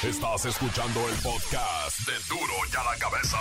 Estás 0.02 0.44
escuchando 0.46 1.00
el 1.08 1.14
podcast 1.16 1.98
de 2.06 2.12
duro 2.28 2.54
y 2.72 2.76
a 2.76 2.84
la 2.84 2.98
cabeza. 2.98 3.38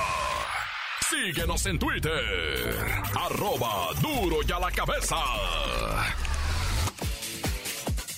Síguenos 1.10 1.65
en 1.67 1.79
Twitter, 1.79 2.75
arroba 3.15 3.89
duro 4.01 4.38
y 4.46 4.51
a 4.51 4.60
la 4.60 4.72
cabeza. 4.72 5.15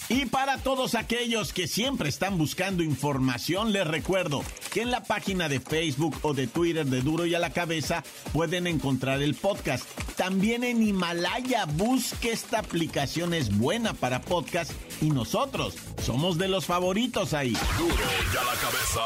Y 0.09 0.25
para 0.25 0.57
todos 0.57 0.95
aquellos 0.95 1.53
que 1.53 1.67
siempre 1.67 2.09
están 2.09 2.39
buscando 2.39 2.81
información, 2.81 3.71
les 3.71 3.85
recuerdo 3.85 4.43
que 4.73 4.81
en 4.81 4.89
la 4.89 5.03
página 5.03 5.47
de 5.47 5.59
Facebook 5.59 6.17
o 6.23 6.33
de 6.33 6.47
Twitter 6.47 6.87
de 6.87 7.01
Duro 7.01 7.27
y 7.27 7.35
a 7.35 7.39
la 7.39 7.51
Cabeza 7.51 8.03
pueden 8.33 8.65
encontrar 8.65 9.21
el 9.21 9.35
podcast. 9.35 9.85
También 10.15 10.63
en 10.63 10.81
Himalaya, 10.81 11.65
busque 11.65 12.31
esta 12.31 12.57
aplicación, 12.57 13.35
es 13.35 13.55
buena 13.55 13.93
para 13.93 14.21
podcast 14.21 14.71
y 14.99 15.11
nosotros 15.11 15.75
somos 16.01 16.39
de 16.39 16.47
los 16.47 16.65
favoritos 16.65 17.35
ahí. 17.35 17.53
Duro 17.77 17.93
y 17.93 18.37
a 18.37 18.43
la 18.43 18.55
Cabeza. 18.59 19.01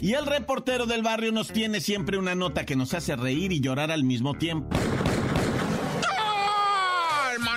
Y 0.00 0.12
el 0.12 0.26
reportero 0.26 0.86
del 0.86 1.02
barrio 1.02 1.32
nos 1.32 1.48
tiene 1.48 1.80
siempre 1.80 2.18
una 2.18 2.36
nota 2.36 2.64
que 2.66 2.76
nos 2.76 2.94
hace 2.94 3.16
reír 3.16 3.52
y 3.52 3.60
llorar 3.60 3.90
al 3.90 4.04
mismo 4.04 4.34
tiempo. 4.34 4.68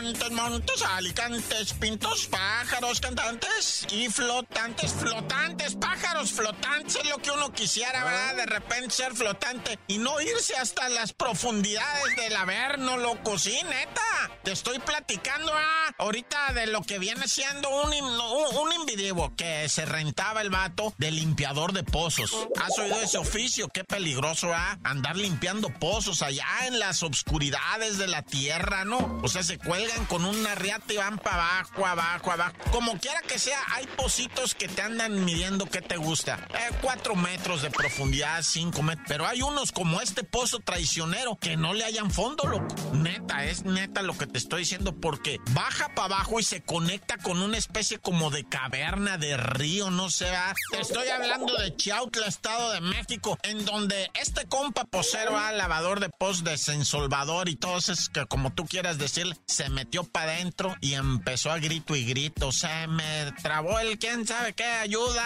Montes, 0.08 0.32
montes, 0.32 0.82
alicantes, 0.84 1.74
pintos, 1.74 2.28
pájaros, 2.28 3.02
cantantes 3.02 3.86
y 3.92 4.08
flotantes, 4.08 4.94
flotantes, 4.94 5.76
pájaros 5.76 6.32
flotantes, 6.32 6.96
es 6.96 7.10
lo 7.10 7.18
que 7.18 7.30
uno 7.30 7.52
quisiera, 7.52 8.06
¿verdad? 8.06 8.36
De 8.38 8.46
repente 8.46 8.92
ser 8.92 9.14
flotante 9.14 9.78
y 9.88 9.98
no 9.98 10.22
irse 10.22 10.56
hasta 10.56 10.88
las 10.88 11.12
profundidades 11.12 12.16
del 12.16 12.38
averno, 12.38 12.96
loco, 12.96 13.38
sí, 13.38 13.60
neta. 13.66 14.02
Te 14.46 14.54
estoy 14.54 14.80
platicando 14.80 15.52
ah, 15.54 15.94
ahorita 15.98 16.54
de 16.54 16.68
lo 16.68 16.84
que 16.84 17.00
viene 17.00 17.28
siendo 17.28 17.70
un, 17.70 17.94
un, 17.94 18.58
un 18.58 18.74
individuo 18.80 19.36
que 19.36 19.68
se 19.68 19.86
rentaba 19.86 20.40
el 20.42 20.50
vato 20.50 20.94
de 20.98 21.12
limpiador 21.12 21.74
de 21.74 21.84
pozos. 21.84 22.32
¿Has 22.64 22.80
oído 22.80 23.02
ese 23.02 23.18
oficio? 23.18 23.68
Qué 23.68 23.84
peligroso, 23.84 24.54
¿ah? 24.54 24.80
Andar 24.86 25.18
limpiando 25.18 25.68
pozos 25.68 26.22
allá 26.22 26.48
en 26.66 26.80
las 26.80 27.04
obscuridades 27.04 27.98
de 27.98 28.08
la 28.08 28.22
tierra, 28.22 28.86
¿no? 28.86 29.20
O 29.22 29.28
sea, 29.28 29.44
se 29.44 29.58
con 30.06 30.26
una 30.26 30.56
riata 30.56 30.94
y 30.94 30.98
van 30.98 31.18
para 31.18 31.60
abajo, 31.60 31.86
abajo, 31.86 32.32
abajo. 32.32 32.54
Como 32.72 32.98
quiera 33.00 33.22
que 33.22 33.40
sea, 33.40 33.60
hay 33.74 33.86
pocitos 33.88 34.56
que 34.56 34.68
te 34.68 34.82
andan 34.82 35.26
midiendo 35.26 35.66
qué 35.66 35.82
te 35.82 35.98
gusta. 35.98 36.48
Eh, 36.54 36.76
cuatro 36.82 37.16
metros 37.16 37.62
de 37.62 37.72
profundidad, 37.72 38.42
cinco 38.44 38.82
metros. 38.82 39.06
Pero 39.08 39.28
hay 39.28 39.42
unos 39.42 39.72
como 39.72 40.02
este 40.02 40.24
pozo 40.24 40.60
traicionero 40.60 41.38
que 41.38 41.58
no 41.58 41.74
le 41.74 41.84
hayan 41.84 42.12
fondo, 42.12 42.48
loco. 42.48 42.68
Neta, 42.94 43.46
es 43.46 43.66
neta 43.66 44.02
lo 44.02 44.18
que 44.18 44.28
te 44.28 44.38
estoy 44.38 44.62
diciendo 44.62 44.96
porque 44.96 45.40
baja 45.52 45.90
para 45.96 46.16
abajo 46.16 46.40
y 46.40 46.44
se 46.44 46.62
conecta 46.62 47.18
con 47.18 47.42
una 47.42 47.58
especie 47.58 48.00
como 48.00 48.30
de 48.30 48.44
caverna, 48.48 49.18
de 49.18 49.38
río, 49.38 49.90
no 49.90 50.10
sé. 50.10 50.26
¿verdad? 50.26 50.56
Te 50.72 50.82
estoy 50.82 51.08
hablando 51.10 51.56
de 51.56 51.76
Chiautla, 51.76 52.28
Estado 52.28 52.72
de 52.72 52.82
México, 52.82 53.38
en 53.44 53.66
donde 53.66 54.10
este 54.14 54.46
compa 54.48 54.86
posero, 54.86 55.34
¿verdad? 55.34 55.58
lavador 55.58 56.00
de 56.00 56.10
post 56.10 56.44
de 56.44 56.58
Sensolvador 56.58 57.50
y 57.50 57.56
todo 57.56 57.78
eso, 57.78 57.94
es 57.94 58.10
que 58.10 58.26
como 58.26 58.54
tú 58.54 58.66
quieras 58.66 58.98
decir, 58.98 59.38
se 59.48 59.70
metió 59.78 60.04
para 60.06 60.32
adentro 60.32 60.76
y 60.82 60.96
empezó 60.96 61.52
a 61.52 61.60
grito 61.60 61.96
y 61.96 62.04
grito. 62.04 62.52
Se 62.52 62.88
me 62.88 63.32
trabó 63.44 63.78
el 63.80 64.00
quién 64.00 64.26
sabe 64.26 64.54
qué, 64.54 64.64
ayuda. 64.64 65.24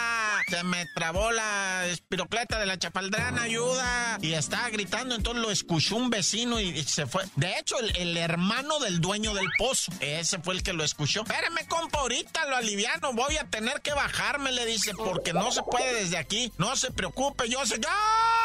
Se 0.50 0.62
me 0.63 0.86
trabó 0.93 1.31
la 1.31 1.88
espirocleta 1.88 2.60
de 2.60 2.65
la 2.65 2.77
chapaldrana, 2.77 3.43
ayuda. 3.43 4.17
Y 4.22 4.34
estaba 4.34 4.70
gritando, 4.70 5.15
entonces 5.15 5.41
lo 5.41 5.51
escuchó 5.51 5.96
un 5.96 6.10
vecino 6.10 6.60
y 6.60 6.84
se 6.84 7.05
fue. 7.05 7.24
De 7.38 7.58
hecho, 7.58 7.77
el, 7.79 8.17
hermano 8.17 8.79
del 8.79 9.00
dueño 9.00 9.34
del 9.34 9.48
pozo, 9.58 9.93
ese 10.01 10.39
fue 10.39 10.55
el 10.55 10.63
que 10.63 10.74
lo 10.74 10.84
escuchó. 10.84 11.22
Espérame, 11.22 11.65
compa, 11.70 12.00
ahorita 12.00 12.46
lo 12.48 12.58
aliviano, 12.58 13.13
voy 13.13 13.38
a 13.38 13.46
tener 13.46 13.79
que 13.81 13.93
bajarme, 13.93 14.51
le 14.51 14.65
dice, 14.65 14.91
porque 14.96 15.31
no 15.31 15.50
se 15.53 15.63
puede 15.63 15.93
desde 15.93 16.17
aquí. 16.17 16.51
No 16.58 16.75
se 16.75 16.91
preocupe, 16.91 17.48
yo 17.48 17.65
sé. 17.65 17.79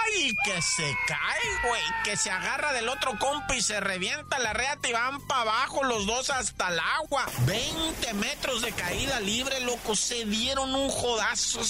¡Ay! 0.06 0.34
Que 0.44 0.62
se 0.62 0.96
cae, 1.06 1.68
güey. 1.68 1.82
Que 2.04 2.16
se 2.16 2.30
agarra 2.30 2.72
del 2.72 2.88
otro 2.88 3.18
compa 3.18 3.54
y 3.54 3.62
se 3.62 3.80
revienta 3.80 4.38
la 4.38 4.52
reata 4.52 4.88
y 4.88 4.92
van 4.92 5.26
para 5.26 5.42
abajo 5.42 5.84
los 5.84 6.06
dos 6.06 6.30
hasta 6.30 6.68
el 6.68 6.78
agua. 6.78 7.26
20 7.46 8.14
metros 8.14 8.62
de 8.62 8.72
caída 8.72 9.20
libre, 9.20 9.60
loco. 9.60 9.94
Se 9.94 10.25
dieron 10.25 10.75
un 10.75 10.88
jodazo. 10.88 11.60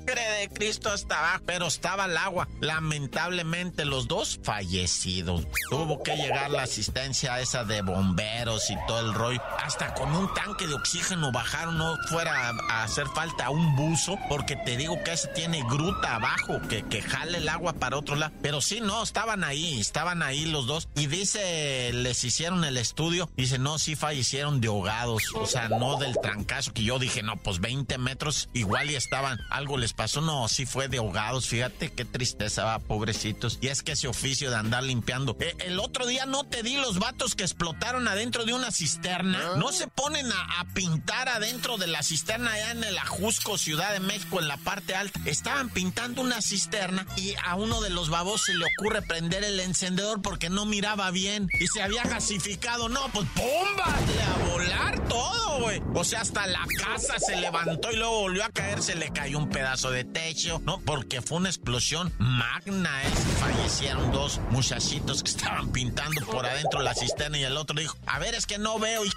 ¡Sangre 0.00 0.22
de 0.40 0.48
Cristo 0.48 0.90
hasta 0.90 1.18
abajo! 1.18 1.44
Pero 1.46 1.66
estaba 1.66 2.06
el 2.06 2.16
agua. 2.16 2.48
Lamentablemente, 2.60 3.84
los 3.84 4.08
dos 4.08 4.40
fallecidos. 4.42 5.46
Tuvo 5.68 6.02
que 6.02 6.16
llegar 6.16 6.50
la 6.50 6.62
asistencia 6.62 7.38
esa 7.40 7.64
de 7.64 7.82
bomberos 7.82 8.70
y 8.70 8.76
todo 8.86 9.00
el 9.00 9.14
rollo. 9.14 9.42
Hasta 9.62 9.92
con 9.94 10.14
un 10.14 10.32
tanque 10.32 10.66
de 10.66 10.74
oxígeno 10.74 11.32
bajaron. 11.32 11.78
No 11.78 11.96
fuera 12.08 12.50
a 12.70 12.84
hacer 12.84 13.06
falta 13.08 13.50
un 13.50 13.76
buzo. 13.76 14.18
Porque 14.28 14.56
te 14.56 14.76
digo 14.76 15.02
que 15.04 15.12
ese 15.12 15.28
tiene 15.28 15.62
gruta 15.62 16.16
abajo. 16.16 16.60
Que, 16.68 16.82
que 16.82 17.02
jale 17.02 17.38
el 17.38 17.48
agua 17.48 17.74
para 17.74 17.98
otro 17.98 18.16
lado. 18.16 18.32
Pero 18.42 18.60
sí, 18.60 18.80
no, 18.80 19.02
estaban 19.02 19.44
ahí. 19.44 19.80
Estaban 19.80 20.22
ahí 20.22 20.46
los 20.46 20.66
dos. 20.66 20.88
Y 20.96 21.06
dice, 21.06 21.92
les 21.92 22.24
hicieron 22.24 22.64
el 22.64 22.78
estudio. 22.78 23.30
Dice, 23.36 23.58
no, 23.58 23.78
sí 23.78 23.96
fallecieron 23.96 24.60
de 24.60 24.68
ahogados. 24.68 25.22
O 25.34 25.46
sea, 25.46 25.68
no 25.68 25.98
del 25.98 26.18
trancazo 26.20 26.72
que 26.72 26.84
yo 26.84 26.98
dije, 26.98 27.22
no, 27.22 27.36
pues 27.36 27.60
20 27.60 27.98
metros 27.98 28.48
igual 28.54 28.90
y 28.90 28.96
estaban. 28.96 29.38
Algo 29.50 29.76
les 29.76 29.89
pasó. 29.92 30.20
No, 30.20 30.48
sí 30.48 30.66
fue 30.66 30.88
de 30.88 30.98
ahogados. 30.98 31.48
Fíjate 31.48 31.92
qué 31.92 32.04
tristeza, 32.04 32.64
va, 32.64 32.78
pobrecitos. 32.78 33.58
Y 33.60 33.68
es 33.68 33.82
que 33.82 33.92
ese 33.92 34.08
oficio 34.08 34.50
de 34.50 34.56
andar 34.56 34.82
limpiando. 34.82 35.36
Eh, 35.40 35.54
el 35.60 35.78
otro 35.78 36.06
día 36.06 36.26
no 36.26 36.44
te 36.44 36.62
di 36.62 36.76
los 36.76 36.98
vatos 36.98 37.34
que 37.34 37.44
explotaron 37.44 38.08
adentro 38.08 38.44
de 38.44 38.54
una 38.54 38.70
cisterna. 38.70 39.56
No 39.56 39.72
se 39.72 39.86
ponen 39.88 40.30
a, 40.30 40.60
a 40.60 40.64
pintar 40.74 41.28
adentro 41.28 41.78
de 41.78 41.86
la 41.86 42.02
cisterna 42.02 42.52
allá 42.52 42.70
en 42.72 42.84
el 42.84 42.98
Ajusco, 42.98 43.58
Ciudad 43.58 43.92
de 43.92 44.00
México, 44.00 44.40
en 44.40 44.48
la 44.48 44.56
parte 44.56 44.94
alta. 44.94 45.20
Estaban 45.24 45.70
pintando 45.70 46.22
una 46.22 46.40
cisterna 46.42 47.06
y 47.16 47.34
a 47.44 47.54
uno 47.54 47.80
de 47.80 47.90
los 47.90 48.10
babos 48.10 48.42
se 48.44 48.54
le 48.54 48.64
ocurre 48.64 49.02
prender 49.02 49.44
el 49.44 49.60
encendedor 49.60 50.22
porque 50.22 50.50
no 50.50 50.64
miraba 50.66 51.10
bien 51.10 51.48
y 51.60 51.66
se 51.66 51.82
había 51.82 52.02
gasificado. 52.04 52.88
No, 52.88 53.08
pues 53.12 53.26
¡pumba! 53.34 53.84
a 54.20 54.50
volar 54.50 55.08
todo, 55.08 55.60
güey. 55.60 55.82
O 55.94 56.04
sea, 56.04 56.20
hasta 56.20 56.46
la 56.46 56.64
casa 56.78 57.18
se 57.18 57.36
levantó 57.36 57.90
y 57.90 57.96
luego 57.96 58.20
volvió 58.20 58.44
a 58.44 58.50
caer, 58.50 58.82
se 58.82 58.94
le 58.94 59.10
cayó 59.10 59.38
un 59.38 59.48
pedazo 59.48 59.79
de 59.88 60.04
techo, 60.04 60.60
¿no? 60.64 60.80
Porque 60.80 61.22
fue 61.22 61.38
una 61.38 61.48
explosión 61.48 62.12
magna, 62.18 63.02
¿eh? 63.02 63.10
Fallecieron 63.38 64.12
dos 64.12 64.40
muchachitos 64.50 65.22
que 65.22 65.30
estaban 65.30 65.72
pintando 65.72 66.26
por 66.26 66.44
adentro 66.44 66.82
la 66.82 66.94
cisterna 66.94 67.38
y 67.38 67.44
el 67.44 67.56
otro 67.56 67.80
dijo, 67.80 67.96
a 68.06 68.18
ver, 68.18 68.34
es 68.34 68.44
que 68.44 68.58
no 68.58 68.78
veo 68.78 69.06
y 69.06 69.10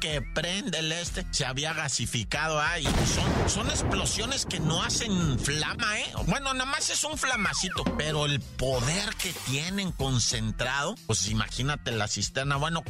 que 0.00 0.20
prende 0.20 0.78
el 0.78 0.90
este. 0.90 1.24
Se 1.30 1.44
había 1.44 1.72
gasificado 1.74 2.60
ahí. 2.60 2.84
Son, 2.84 3.48
son 3.50 3.70
explosiones 3.70 4.44
que 4.46 4.58
no 4.58 4.82
hacen 4.82 5.38
flama, 5.38 6.00
¿eh? 6.00 6.12
Bueno, 6.26 6.52
nada 6.54 6.70
más 6.70 6.90
es 6.90 7.04
un 7.04 7.16
flamacito, 7.16 7.84
pero 7.96 8.26
el 8.26 8.40
poder 8.40 9.14
que 9.16 9.32
tienen 9.46 9.92
concentrado, 9.92 10.96
pues 11.06 11.28
imagínate 11.28 11.92
la 11.92 12.08
cisterna, 12.08 12.56
bueno... 12.56 12.82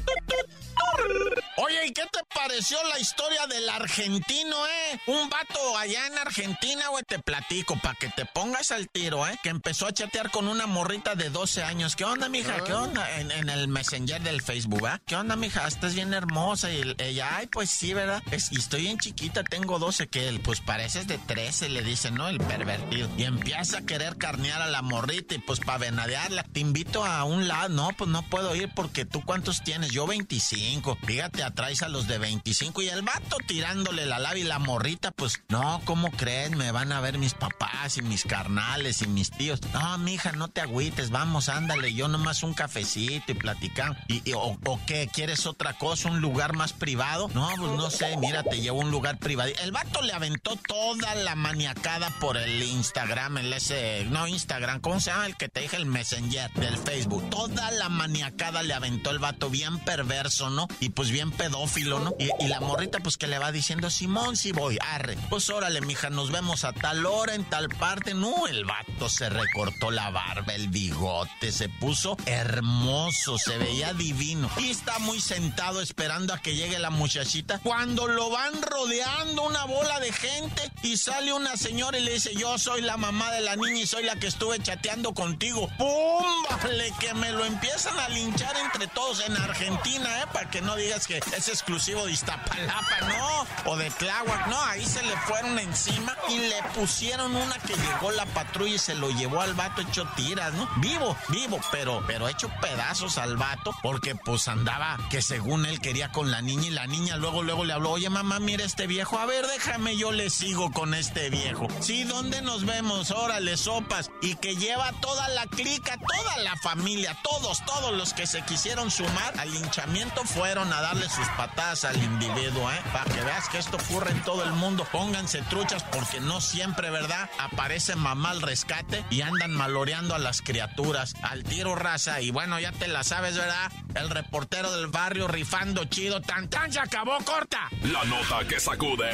Oye, 1.56 1.86
¿y 1.86 1.92
qué 1.92 2.02
te 2.02 2.20
pareció 2.32 2.78
la 2.84 3.00
historia 3.00 3.46
del 3.48 3.68
argentino, 3.68 4.56
eh? 4.66 5.00
Un 5.06 5.28
vato 5.28 5.76
allá 5.76 6.06
en 6.06 6.16
Argentina, 6.16 6.88
güey, 6.88 7.02
te 7.02 7.17
platico, 7.18 7.78
para 7.80 7.94
que 7.94 8.08
te 8.08 8.24
pongas 8.24 8.72
al 8.72 8.88
tiro, 8.88 9.26
eh, 9.26 9.38
que 9.42 9.48
empezó 9.48 9.86
a 9.86 9.92
chatear 9.92 10.30
con 10.30 10.48
una 10.48 10.66
morrita 10.66 11.14
de 11.14 11.30
12 11.30 11.62
años. 11.62 11.96
¿Qué 11.96 12.04
onda, 12.04 12.28
mija? 12.28 12.64
¿Qué 12.64 12.72
onda? 12.72 13.18
En, 13.18 13.30
el 13.48 13.68
Messenger 13.68 14.20
del 14.22 14.42
Facebook, 14.42 14.86
¿ah? 14.86 15.00
¿Qué 15.06 15.16
onda, 15.16 15.36
mija? 15.36 15.66
Estás 15.66 15.94
bien 15.94 16.12
hermosa. 16.12 16.70
Y 16.72 16.94
ella, 16.98 17.36
ay, 17.36 17.46
pues 17.46 17.70
sí, 17.70 17.94
¿verdad? 17.94 18.22
Es, 18.30 18.52
y 18.52 18.58
estoy 18.58 18.82
bien 18.82 18.98
chiquita, 18.98 19.42
tengo 19.44 19.78
12, 19.78 20.08
que 20.08 20.28
él, 20.28 20.40
pues 20.40 20.60
pareces 20.60 21.06
de 21.06 21.18
13, 21.18 21.68
le 21.68 21.82
dice, 21.82 22.10
¿no? 22.10 22.28
El 22.28 22.38
pervertido. 22.38 23.08
Y 23.16 23.24
empieza 23.24 23.78
a 23.78 23.82
querer 23.82 24.16
carnear 24.16 24.62
a 24.62 24.66
la 24.66 24.82
morrita 24.82 25.34
y 25.34 25.38
pues 25.38 25.60
para 25.60 25.78
venadearla. 25.78 26.42
Te 26.44 26.60
invito 26.60 27.04
a 27.04 27.24
un 27.24 27.48
lado. 27.48 27.68
No, 27.68 27.90
pues 27.96 28.10
no 28.10 28.22
puedo 28.22 28.54
ir 28.54 28.70
porque 28.74 29.04
tú 29.04 29.22
cuántos 29.24 29.62
tienes. 29.62 29.90
Yo 29.90 30.06
25. 30.06 30.98
Fíjate, 31.04 31.42
atraes 31.42 31.82
a 31.82 31.88
los 31.88 32.06
de 32.06 32.18
25 32.18 32.82
y 32.82 32.88
el 32.88 33.02
vato 33.02 33.36
tirándole 33.46 34.06
la 34.06 34.18
lava 34.18 34.38
y 34.38 34.44
la 34.44 34.58
morrita, 34.58 35.10
pues 35.10 35.42
no, 35.48 35.80
¿cómo 35.84 36.10
crees? 36.10 36.50
Me 36.50 36.72
van 36.72 36.92
a 36.92 37.00
ver 37.00 37.07
mis 37.16 37.32
papás 37.32 37.96
y 37.96 38.02
mis 38.02 38.24
carnales 38.24 39.00
y 39.00 39.06
mis 39.06 39.30
tíos. 39.30 39.60
No, 39.72 39.96
mija, 39.98 40.32
no 40.32 40.48
te 40.48 40.60
agüites, 40.60 41.10
vamos, 41.10 41.48
ándale, 41.48 41.94
yo 41.94 42.08
nomás 42.08 42.42
un 42.42 42.52
cafecito 42.52 43.32
y 43.32 43.34
platicamos. 43.34 43.96
Y, 44.08 44.32
o, 44.34 44.58
qué? 44.86 45.08
¿Quieres 45.12 45.46
otra 45.46 45.72
cosa? 45.74 46.10
¿Un 46.10 46.20
lugar 46.20 46.54
más 46.54 46.72
privado? 46.72 47.30
No, 47.32 47.48
pues 47.56 47.72
no 47.72 47.90
sé, 47.90 48.16
mira, 48.18 48.42
te 48.42 48.60
llevo 48.60 48.80
un 48.80 48.90
lugar 48.90 49.18
privado. 49.18 49.50
El 49.62 49.72
vato 49.72 50.02
le 50.02 50.12
aventó 50.12 50.56
toda 50.56 51.14
la 51.14 51.34
maniacada 51.34 52.10
por 52.20 52.36
el 52.36 52.62
Instagram, 52.62 53.38
el 53.38 53.52
ese, 53.52 54.04
no 54.10 54.26
Instagram, 54.26 54.80
¿cómo 54.80 55.00
se 55.00 55.10
llama? 55.10 55.26
El 55.26 55.36
que 55.36 55.48
te 55.48 55.60
dije 55.60 55.76
el 55.76 55.86
Messenger 55.86 56.50
del 56.54 56.76
Facebook. 56.76 57.30
Toda 57.30 57.70
la 57.70 57.88
maniacada 57.88 58.62
le 58.62 58.74
aventó 58.74 59.10
el 59.10 59.18
vato 59.18 59.50
bien 59.50 59.78
perverso, 59.78 60.50
¿no? 60.50 60.66
Y 60.80 60.90
pues 60.90 61.10
bien 61.10 61.30
pedófilo, 61.30 62.00
¿no? 62.00 62.14
Y 62.18 62.48
la 62.48 62.60
morrita 62.60 62.98
pues 63.00 63.16
que 63.16 63.26
le 63.26 63.38
va 63.38 63.52
diciendo, 63.52 63.90
Simón, 63.90 64.36
si 64.36 64.52
voy, 64.52 64.78
arre. 64.80 65.16
Pues 65.30 65.48
órale, 65.50 65.80
mija, 65.80 66.10
nos 66.10 66.30
vemos 66.30 66.64
a 66.64 66.72
tal 66.72 66.97
hora, 67.06 67.34
en 67.34 67.44
tal 67.44 67.68
parte. 67.68 68.14
No, 68.14 68.46
el 68.46 68.64
vato 68.64 69.08
se 69.08 69.28
recortó 69.28 69.90
la 69.90 70.10
barba, 70.10 70.54
el 70.54 70.68
bigote, 70.68 71.52
se 71.52 71.68
puso 71.68 72.16
hermoso, 72.26 73.38
se 73.38 73.58
veía 73.58 73.92
divino. 73.94 74.50
Y 74.58 74.70
está 74.70 74.98
muy 74.98 75.20
sentado 75.20 75.80
esperando 75.80 76.34
a 76.34 76.38
que 76.38 76.54
llegue 76.54 76.78
la 76.78 76.90
muchachita. 76.90 77.60
Cuando 77.62 78.06
lo 78.06 78.30
van 78.30 78.60
rodeando 78.62 79.42
una 79.42 79.64
bola 79.64 80.00
de 80.00 80.12
gente 80.12 80.70
y 80.82 80.96
sale 80.96 81.32
una 81.32 81.56
señora 81.56 81.98
y 81.98 82.02
le 82.02 82.14
dice, 82.14 82.34
yo 82.34 82.58
soy 82.58 82.82
la 82.82 82.96
mamá 82.96 83.30
de 83.30 83.40
la 83.40 83.56
niña 83.56 83.80
y 83.80 83.86
soy 83.86 84.04
la 84.04 84.16
que 84.16 84.26
estuve 84.26 84.58
chateando 84.60 85.14
contigo. 85.14 85.68
¡Pum! 85.78 86.24
Vale, 86.62 86.92
que 86.98 87.14
me 87.14 87.32
lo 87.32 87.44
empiezan 87.44 87.98
a 87.98 88.08
linchar 88.08 88.56
entre 88.56 88.88
todos 88.88 89.20
en 89.26 89.36
Argentina, 89.36 90.22
¿eh? 90.22 90.26
Para 90.32 90.50
que 90.50 90.60
no 90.60 90.76
digas 90.76 91.06
que 91.06 91.18
es 91.18 91.48
exclusivo 91.48 92.06
de 92.06 92.12
Iztapalapa, 92.12 93.00
¿no? 93.08 93.70
O 93.70 93.76
de 93.76 93.90
Tláhuac, 93.90 94.46
no, 94.48 94.60
ahí 94.64 94.84
se 94.84 95.02
le 95.02 95.16
fueron 95.18 95.58
encima 95.58 96.16
y 96.28 96.38
le 96.38 96.62
pusieron 96.74 96.87
una 97.26 97.58
que 97.58 97.74
llegó 97.74 98.10
la 98.12 98.24
patrulla 98.26 98.74
y 98.74 98.78
se 98.78 98.94
lo 98.94 99.10
llevó 99.10 99.40
al 99.40 99.54
vato 99.54 99.82
hecho 99.82 100.06
tiras, 100.16 100.52
¿no? 100.54 100.68
Vivo, 100.76 101.16
vivo, 101.28 101.60
pero, 101.70 102.02
pero 102.06 102.28
hecho 102.28 102.50
pedazos 102.60 103.18
al 103.18 103.36
vato 103.36 103.74
porque 103.82 104.14
pues 104.14 104.48
andaba 104.48 104.98
que 105.10 105.20
según 105.20 105.66
él 105.66 105.80
quería 105.80 106.10
con 106.12 106.30
la 106.30 106.40
niña 106.40 106.66
y 106.66 106.70
la 106.70 106.86
niña 106.86 107.16
luego, 107.16 107.42
luego 107.42 107.64
le 107.64 107.74
habló, 107.74 107.90
oye 107.90 108.08
mamá, 108.08 108.38
mira 108.40 108.64
este 108.64 108.86
viejo, 108.86 109.18
a 109.18 109.26
ver, 109.26 109.46
déjame, 109.46 109.96
yo 109.96 110.12
le 110.12 110.30
sigo 110.30 110.72
con 110.72 110.94
este 110.94 111.30
viejo. 111.30 111.68
Sí, 111.80 112.04
¿dónde 112.04 112.40
nos 112.42 112.64
vemos? 112.64 113.10
Órale, 113.10 113.56
sopas. 113.56 114.10
Y 114.22 114.36
que 114.36 114.56
lleva 114.56 114.92
toda 115.00 115.28
la 115.28 115.46
clica, 115.46 115.98
toda 115.98 116.38
la 116.38 116.56
familia, 116.56 117.16
todos, 117.22 117.64
todos 117.64 117.92
los 117.92 118.14
que 118.14 118.26
se 118.26 118.42
quisieron 118.42 118.90
sumar 118.90 119.38
al 119.38 119.52
linchamiento 119.52 120.24
fueron 120.24 120.72
a 120.72 120.80
darle 120.80 121.08
sus 121.08 121.26
patadas 121.36 121.84
al 121.84 122.02
individuo, 122.02 122.70
¿eh? 122.70 122.80
Para 122.92 123.12
que 123.12 123.20
veas 123.20 123.48
que 123.48 123.58
esto 123.58 123.76
ocurre 123.76 124.10
en 124.12 124.22
todo 124.22 124.44
el 124.44 124.52
mundo. 124.52 124.86
Pónganse 124.90 125.42
truchas 125.42 125.84
porque 125.84 126.20
no 126.20 126.40
siempre, 126.40 126.77
¿verdad? 126.82 127.28
Aparece 127.38 127.96
mamá 127.96 128.30
al 128.30 128.40
rescate 128.42 129.04
y 129.10 129.20
andan 129.22 129.50
maloreando 129.52 130.14
a 130.14 130.18
las 130.18 130.40
criaturas. 130.40 131.14
Al 131.22 131.42
tiro 131.42 131.74
raza. 131.74 132.20
Y 132.20 132.30
bueno, 132.30 132.60
ya 132.60 132.70
te 132.72 132.86
la 132.88 133.02
sabes, 133.04 133.36
¿verdad? 133.36 133.70
El 133.94 134.08
reportero 134.10 134.70
del 134.76 134.86
barrio 134.86 135.26
rifando 135.28 135.84
chido. 135.84 136.20
Tan 136.20 136.48
tan 136.48 136.72
se 136.72 136.80
acabó 136.80 137.18
corta. 137.24 137.68
La 137.82 138.04
nota 138.04 138.46
que 138.48 138.60
sacude. 138.60 139.10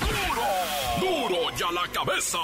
¡Duro! 0.00 0.42
¡Duro 1.00 1.50
ya 1.56 1.70
la 1.70 1.86
cabeza! 1.92 2.38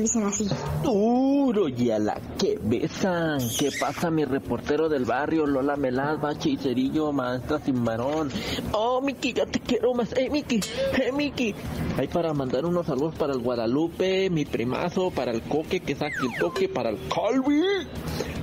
dicen 0.00 0.24
así. 0.24 0.48
Duro 0.82 1.68
y 1.68 1.90
a 1.90 1.98
la 1.98 2.20
que 2.38 2.58
besan. 2.62 3.40
¿Qué 3.58 3.70
pasa, 3.78 4.10
mi 4.10 4.24
reportero 4.24 4.88
del 4.88 5.04
barrio? 5.04 5.46
Lola 5.46 5.76
Melaz, 5.76 6.20
Bache 6.20 6.50
y 6.50 6.56
Cerillo, 6.56 7.12
maestra 7.12 7.58
sin 7.60 7.84
varón. 7.84 8.30
Oh, 8.72 9.00
Miki, 9.00 9.32
ya 9.32 9.46
te 9.46 9.60
quiero 9.60 9.94
más. 9.94 10.12
Eh, 10.16 10.30
Miki, 10.30 10.60
eh, 11.00 11.12
Miki. 11.12 11.54
Hay 11.98 12.08
para 12.08 12.32
mandar 12.32 12.64
unos 12.64 12.86
saludos 12.86 13.14
para 13.16 13.32
el 13.32 13.40
Guadalupe, 13.40 14.30
mi 14.30 14.44
primazo, 14.44 15.10
para 15.10 15.30
el 15.32 15.42
Coque, 15.42 15.80
que 15.80 15.94
saque 15.94 16.16
el 16.22 16.38
toque, 16.38 16.68
para 16.68 16.90
el 16.90 16.98
Calvi, 17.08 17.62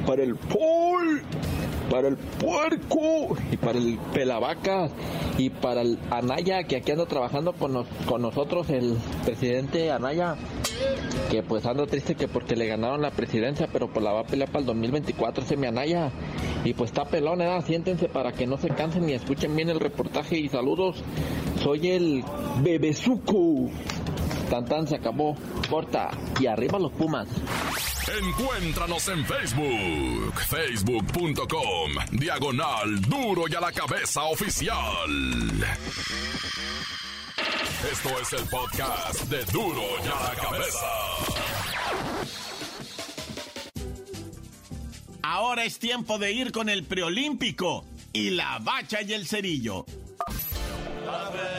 para 0.06 0.24
el 0.24 0.36
Paul 0.36 1.22
para 1.90 2.08
el 2.08 2.18
puerco 2.18 3.36
y 3.52 3.58
para 3.58 3.78
el 3.78 3.98
pelavaca 4.14 4.90
y 5.38 5.50
para 5.50 5.82
el 5.82 5.98
Anaya 6.12 6.64
que 6.64 6.78
aquí 6.78 6.92
anda 6.92 7.06
trabajando 7.06 7.54
con, 7.54 7.86
con 8.08 8.22
nosotros 8.22 8.70
el 8.70 8.98
presidente 9.26 9.92
Anaya 9.92 10.36
que 11.30 11.44
pues 11.44 11.66
ando 11.66 11.86
triste 11.88 12.16
que 12.16 12.28
porque 12.28 12.56
le 12.56 12.68
ganaron 12.68 13.02
la 13.02 13.12
presidencia 13.12 13.68
pero 13.72 13.88
pues 13.88 14.04
la 14.04 14.12
va 14.12 14.22
a 14.22 14.26
pelear 14.26 14.50
para 14.50 14.62
el 14.62 14.66
2024 14.66 15.44
ese 15.44 15.58
mi 15.58 15.68
Anaya. 15.68 16.12
Y 16.64 16.74
pues 16.74 16.92
está 16.92 17.06
pelón, 17.06 17.42
¿eh? 17.42 17.62
siéntense 17.66 18.10
para 18.10 18.32
que 18.32 18.46
no 18.46 18.58
se 18.58 18.70
cansen 18.70 19.10
y 19.10 19.14
escuchen 19.14 19.56
bien 19.56 19.70
el 19.70 19.80
reportaje 19.80 20.38
y 20.38 20.50
saludos. 20.50 21.04
Soy 21.62 21.90
el 21.90 22.24
Bebezuco. 22.62 23.70
Tan 24.50 24.66
tan 24.66 24.88
se 24.88 24.96
acabó. 24.96 25.36
Corta. 25.70 26.10
Y 26.40 26.48
arriba 26.48 26.80
los 26.80 26.92
Pumas 26.92 27.28
Encuéntranos 28.18 29.08
en 29.10 29.24
Facebook, 29.24 30.34
facebook.com, 30.50 31.92
diagonal 32.12 33.00
duro 33.02 33.44
y 33.48 33.54
a 33.54 33.62
la 33.62 33.72
cabeza 33.72 34.24
oficial. 34.24 35.10
Esto 37.92 38.10
es 38.20 38.34
el 38.34 38.48
podcast 38.50 39.22
de 39.30 39.46
duro 39.46 39.84
y 40.04 40.08
a 40.08 40.24
la 40.24 40.36
cabeza. 40.42 40.88
Ahora 45.22 45.64
es 45.64 45.78
tiempo 45.78 46.18
de 46.18 46.32
ir 46.32 46.52
con 46.52 46.68
el 46.70 46.84
preolímpico 46.86 47.86
y 48.12 48.32
la 48.32 48.58
bacha 48.60 49.04
y 49.04 49.14
el 49.14 49.28
cerillo. 49.28 49.86
en 49.86 51.59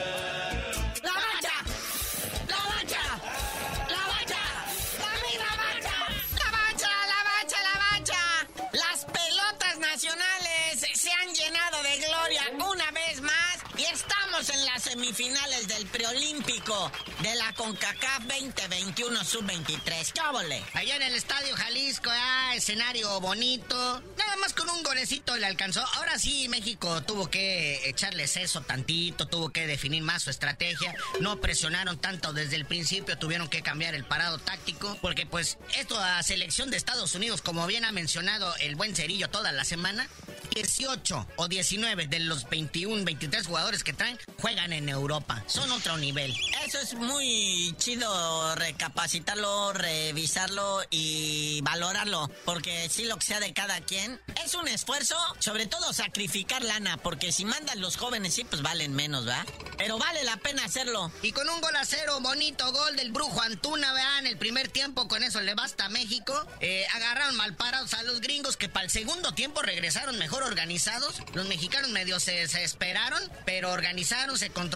semifinales 14.90 15.68
del 15.68 15.86
preolímpico 15.86 16.90
de 17.22 17.32
la 17.36 17.52
CONCACAF 17.52 18.24
2021 18.24 19.24
sub-23. 19.24 20.12
¡Cábole! 20.12 20.64
Allá 20.74 20.96
en 20.96 21.02
el 21.02 21.14
Estadio 21.14 21.54
Jalisco, 21.54 22.10
ah, 22.12 22.54
escenario 22.56 23.20
bonito. 23.20 24.02
Nada 24.18 24.36
más 24.38 24.52
con 24.52 24.68
un 24.68 24.82
golecito 24.82 25.36
le 25.36 25.46
alcanzó. 25.46 25.84
Ahora 25.94 26.18
sí, 26.18 26.48
México 26.48 27.04
tuvo 27.04 27.30
que 27.30 27.88
echarle 27.88 28.24
eso 28.24 28.62
tantito, 28.62 29.28
tuvo 29.28 29.50
que 29.50 29.68
definir 29.68 30.02
más 30.02 30.24
su 30.24 30.30
estrategia. 30.30 30.92
No 31.20 31.40
presionaron 31.40 31.96
tanto 31.98 32.32
desde 32.32 32.56
el 32.56 32.64
principio, 32.64 33.16
tuvieron 33.16 33.48
que 33.48 33.62
cambiar 33.62 33.94
el 33.94 34.04
parado 34.04 34.38
táctico. 34.38 34.98
Porque 35.00 35.24
pues 35.24 35.58
esto 35.78 36.00
a 36.00 36.20
selección 36.24 36.68
de 36.70 36.76
Estados 36.76 37.14
Unidos, 37.14 37.42
como 37.42 37.64
bien 37.68 37.84
ha 37.84 37.92
mencionado 37.92 38.56
el 38.56 38.74
buen 38.74 38.96
Cerillo 38.96 39.28
toda 39.28 39.52
la 39.52 39.64
semana, 39.64 40.08
18 40.54 41.28
o 41.36 41.48
19 41.48 42.08
de 42.08 42.20
los 42.20 42.48
21, 42.48 43.04
23 43.04 43.46
jugadores 43.46 43.84
que 43.84 43.92
traen 43.92 44.18
juegan 44.38 44.72
en 44.72 44.88
Europa. 44.90 45.42
Son 45.46 45.70
otro 45.72 45.96
nivel. 45.96 46.34
Eso 46.66 46.78
es 46.78 46.94
muy 46.94 47.74
chido 47.78 48.54
recapacitarlo, 48.56 49.72
revisarlo 49.72 50.82
y 50.90 51.60
valorarlo, 51.62 52.30
porque 52.44 52.88
sí 52.88 53.04
lo 53.04 53.16
que 53.16 53.26
sea 53.26 53.40
de 53.40 53.52
cada 53.52 53.80
quien 53.80 54.20
es 54.44 54.54
un 54.54 54.68
esfuerzo, 54.68 55.16
sobre 55.38 55.66
todo 55.66 55.92
sacrificar 55.92 56.62
lana, 56.62 56.96
porque 56.98 57.32
si 57.32 57.44
mandan 57.44 57.80
los 57.80 57.96
jóvenes 57.96 58.34
sí 58.34 58.44
pues 58.44 58.62
valen 58.62 58.94
menos, 58.94 59.26
¿va? 59.26 59.44
Pero 59.78 59.98
vale 59.98 60.24
la 60.24 60.36
pena 60.36 60.64
hacerlo. 60.64 61.10
Y 61.22 61.32
con 61.32 61.48
un 61.48 61.60
gol 61.60 61.74
a 61.76 61.84
cero, 61.84 62.18
bonito 62.20 62.70
gol 62.72 62.96
del 62.96 63.12
Brujo 63.12 63.40
Antuna, 63.40 63.92
vean, 63.92 64.26
el 64.26 64.36
primer 64.36 64.68
tiempo 64.68 65.08
con 65.08 65.22
eso 65.22 65.40
le 65.40 65.54
basta 65.54 65.86
a 65.86 65.88
México. 65.88 66.34
Eh, 66.60 66.86
agarraron 66.94 67.36
mal 67.36 67.54
parados 67.56 67.94
a 67.94 68.02
los 68.02 68.20
gringos 68.20 68.56
que 68.56 68.68
para 68.68 68.84
el 68.84 68.90
segundo 68.90 69.32
tiempo 69.32 69.62
regresaron 69.62 70.18
mejor 70.18 70.42
organizados. 70.42 71.22
Los 71.34 71.48
mexicanos 71.48 71.90
medio 71.90 72.20
se 72.20 72.32
desesperaron, 72.32 73.22
pero 73.44 73.72
organizaron, 73.72 74.38
se 74.38 74.50
controlaron, 74.50 74.69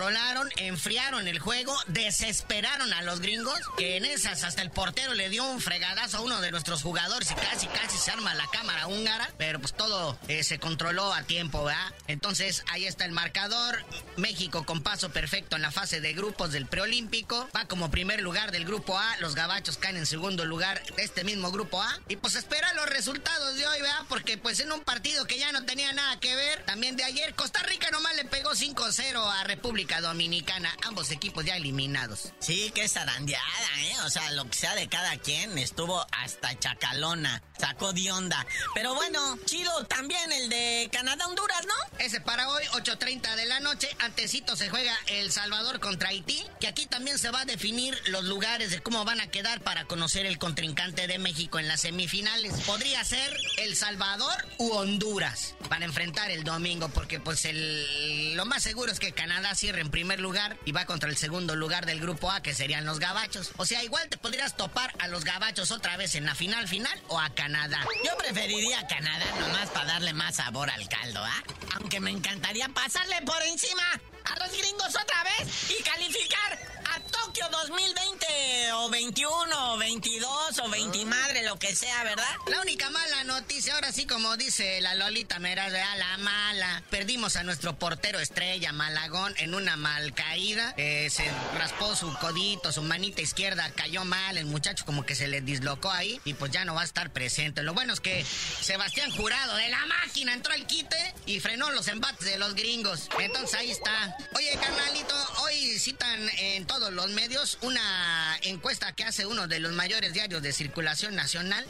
enfriaron 0.56 1.28
el 1.28 1.38
juego, 1.38 1.76
desesperaron 1.86 2.92
a 2.92 3.02
los 3.02 3.20
gringos, 3.20 3.58
que 3.76 3.96
en 3.96 4.04
esas 4.04 4.42
hasta 4.42 4.62
el 4.62 4.70
portero 4.70 5.14
le 5.14 5.28
dio 5.28 5.44
un 5.44 5.60
fregadazo 5.60 6.18
a 6.18 6.20
uno 6.20 6.40
de 6.40 6.50
nuestros 6.50 6.82
jugadores 6.82 7.30
y 7.30 7.34
casi 7.34 7.66
casi 7.68 7.96
se 7.96 8.10
arma 8.10 8.34
la 8.34 8.46
cámara 8.48 8.86
húngara, 8.86 9.30
pero 9.38 9.60
pues 9.60 9.72
todo 9.74 10.18
eh, 10.28 10.42
se 10.42 10.58
controló 10.58 11.12
a 11.12 11.22
tiempo, 11.22 11.64
¿verdad? 11.64 11.92
Entonces 12.08 12.64
ahí 12.70 12.86
está 12.86 13.04
el 13.04 13.12
marcador. 13.12 13.84
México 14.16 14.64
con 14.64 14.82
paso 14.82 15.10
perfecto 15.10 15.56
en 15.56 15.62
la 15.62 15.70
fase 15.70 16.00
de 16.00 16.12
grupos 16.12 16.52
del 16.52 16.66
preolímpico. 16.66 17.48
Va 17.56 17.66
como 17.66 17.90
primer 17.90 18.20
lugar 18.20 18.50
del 18.50 18.64
grupo 18.64 18.98
A. 18.98 19.16
Los 19.18 19.34
gabachos 19.34 19.78
caen 19.78 19.96
en 19.96 20.06
segundo 20.06 20.44
lugar 20.44 20.82
de 20.96 21.02
este 21.02 21.24
mismo 21.24 21.50
grupo 21.52 21.80
A. 21.80 22.00
Y 22.08 22.16
pues 22.16 22.34
espera 22.34 22.72
los 22.74 22.86
resultados 22.86 23.56
de 23.56 23.66
hoy, 23.66 23.80
¿verdad? 23.80 24.02
Porque 24.08 24.38
pues 24.38 24.60
en 24.60 24.72
un 24.72 24.80
partido 24.80 25.26
que 25.26 25.38
ya 25.38 25.52
no 25.52 25.64
tenía 25.64 25.92
nada 25.92 26.18
que 26.20 26.34
ver, 26.34 26.64
también 26.64 26.96
de 26.96 27.04
ayer, 27.04 27.34
Costa 27.34 27.62
Rica 27.62 27.90
nomás 27.90 28.16
le 28.16 28.24
pegó 28.24 28.52
5-0 28.52 29.32
a 29.32 29.44
República 29.44 29.83
Dominicana. 29.86 30.74
Ambos 30.82 31.10
equipos 31.10 31.44
ya 31.44 31.56
eliminados. 31.56 32.32
Sí, 32.38 32.72
qué 32.74 32.88
zarandeada, 32.88 33.80
¿eh? 33.82 33.96
O 34.04 34.10
sea, 34.10 34.32
lo 34.32 34.48
que 34.48 34.56
sea 34.56 34.74
de 34.74 34.88
cada 34.88 35.16
quien 35.18 35.58
estuvo 35.58 36.04
hasta 36.12 36.58
chacalona. 36.58 37.42
Sacó 37.58 37.92
de 37.92 38.10
onda. 38.10 38.46
Pero 38.74 38.94
bueno, 38.94 39.38
chido 39.44 39.84
también 39.84 40.32
el 40.32 40.48
de 40.48 40.88
Canadá-Honduras, 40.92 41.66
¿no? 41.66 41.98
Ese 41.98 42.20
para 42.20 42.48
hoy, 42.48 42.64
8.30 42.72 43.36
de 43.36 43.46
la 43.46 43.60
noche. 43.60 43.88
Antecito 44.00 44.56
se 44.56 44.70
juega 44.70 44.96
El 45.06 45.30
Salvador 45.30 45.80
contra 45.80 46.08
Haití. 46.08 46.44
Que 46.60 46.66
aquí 46.66 46.86
también 46.86 47.18
se 47.18 47.30
va 47.30 47.42
a 47.42 47.44
definir 47.44 47.96
los 48.06 48.24
lugares 48.24 48.70
de 48.70 48.80
cómo 48.80 49.04
van 49.04 49.20
a 49.20 49.30
quedar 49.30 49.60
para 49.60 49.84
conocer 49.84 50.26
el 50.26 50.38
contrincante 50.38 51.06
de 51.06 51.18
México 51.18 51.58
en 51.58 51.68
las 51.68 51.82
semifinales. 51.82 52.54
Podría 52.62 53.04
ser 53.04 53.36
El 53.58 53.76
Salvador 53.76 54.46
u 54.58 54.72
Honduras 54.72 55.54
para 55.68 55.84
enfrentar 55.84 56.30
el 56.30 56.44
domingo. 56.44 56.88
Porque 56.88 57.20
pues 57.20 57.44
el, 57.44 58.34
lo 58.34 58.46
más 58.46 58.62
seguro 58.62 58.90
es 58.90 58.98
que 58.98 59.12
Canadá 59.12 59.54
en 59.78 59.90
primer 59.90 60.20
lugar 60.20 60.56
y 60.64 60.72
va 60.72 60.86
contra 60.86 61.08
el 61.08 61.16
segundo 61.16 61.56
lugar 61.56 61.86
del 61.86 62.00
grupo 62.00 62.30
A, 62.30 62.42
que 62.42 62.54
serían 62.54 62.84
los 62.84 62.98
gabachos. 62.98 63.52
O 63.56 63.66
sea, 63.66 63.82
igual 63.84 64.08
te 64.08 64.16
podrías 64.16 64.56
topar 64.56 64.92
a 64.98 65.08
los 65.08 65.24
gabachos 65.24 65.70
otra 65.70 65.96
vez 65.96 66.14
en 66.14 66.24
la 66.26 66.34
final 66.34 66.68
final 66.68 67.00
o 67.08 67.18
a 67.18 67.30
Canadá. 67.30 67.86
Yo 68.04 68.16
preferiría 68.16 68.86
Canadá 68.86 69.26
nomás 69.40 69.70
para 69.70 69.86
darle 69.86 70.12
más 70.12 70.36
sabor 70.36 70.70
al 70.70 70.88
caldo, 70.88 71.22
¿ah? 71.24 71.42
Aunque 71.76 72.00
me 72.00 72.10
encantaría 72.10 72.68
pasarle 72.68 73.20
por 73.22 73.42
encima 73.42 73.82
a 74.24 74.38
los 74.38 74.56
gringos 74.56 74.88
otra 74.88 75.24
vez 75.24 75.70
y 75.70 75.82
calificar 75.82 76.58
a 76.92 77.00
Tokio 77.00 77.48
2020 77.50 78.72
o 78.74 78.88
21 78.88 79.74
o 79.74 79.78
22 79.78 80.58
o 80.58 80.68
20 80.68 81.04
madre, 81.06 81.42
lo 81.42 81.58
sea, 81.74 82.04
¿verdad? 82.04 82.24
La 82.46 82.60
única 82.60 82.90
mala 82.90 83.24
noticia, 83.24 83.74
ahora 83.74 83.92
sí 83.92 84.06
como 84.06 84.36
dice 84.36 84.80
la 84.80 84.94
Lolita 84.94 85.38
Meraz, 85.38 85.72
¿verdad? 85.72 85.96
la 85.96 86.18
mala. 86.18 86.82
Perdimos 86.90 87.36
a 87.36 87.42
nuestro 87.42 87.78
portero 87.78 88.20
estrella 88.20 88.72
Malagón 88.72 89.34
en 89.38 89.54
una 89.54 89.76
mal 89.76 90.14
caída. 90.14 90.74
Eh, 90.76 91.08
se 91.10 91.30
raspó 91.56 91.94
su 91.96 92.12
codito, 92.18 92.72
su 92.72 92.82
manita 92.82 93.22
izquierda 93.22 93.70
cayó 93.74 94.04
mal, 94.04 94.36
el 94.36 94.46
muchacho 94.46 94.84
como 94.84 95.04
que 95.04 95.14
se 95.14 95.28
le 95.28 95.40
dislocó 95.40 95.90
ahí 95.90 96.20
y 96.24 96.34
pues 96.34 96.50
ya 96.52 96.64
no 96.64 96.74
va 96.74 96.82
a 96.82 96.84
estar 96.84 97.10
presente. 97.10 97.62
Lo 97.62 97.74
bueno 97.74 97.92
es 97.92 98.00
que 98.00 98.24
Sebastián 98.24 99.10
Jurado 99.10 99.56
de 99.56 99.68
la 99.68 99.84
máquina 99.86 100.32
entró 100.32 100.52
al 100.52 100.66
quite 100.66 101.14
y 101.26 101.40
frenó 101.40 101.70
los 101.70 101.88
embates 101.88 102.26
de 102.26 102.38
los 102.38 102.54
gringos. 102.54 103.08
Entonces 103.18 103.54
ahí 103.54 103.70
está. 103.70 104.16
Oye, 104.34 104.56
carnalito, 104.60 105.14
hoy 105.42 105.78
citan 105.78 106.28
en 106.38 106.66
todos 106.66 106.92
los 106.92 107.10
medios 107.10 107.58
una 107.62 108.38
encuesta 108.42 108.92
que 108.92 109.04
hace 109.04 109.26
uno 109.26 109.48
de 109.48 109.60
los 109.60 109.72
mayores 109.72 110.12
diarios 110.12 110.42
de 110.42 110.52
circulación 110.52 111.14
nacional, 111.14 111.63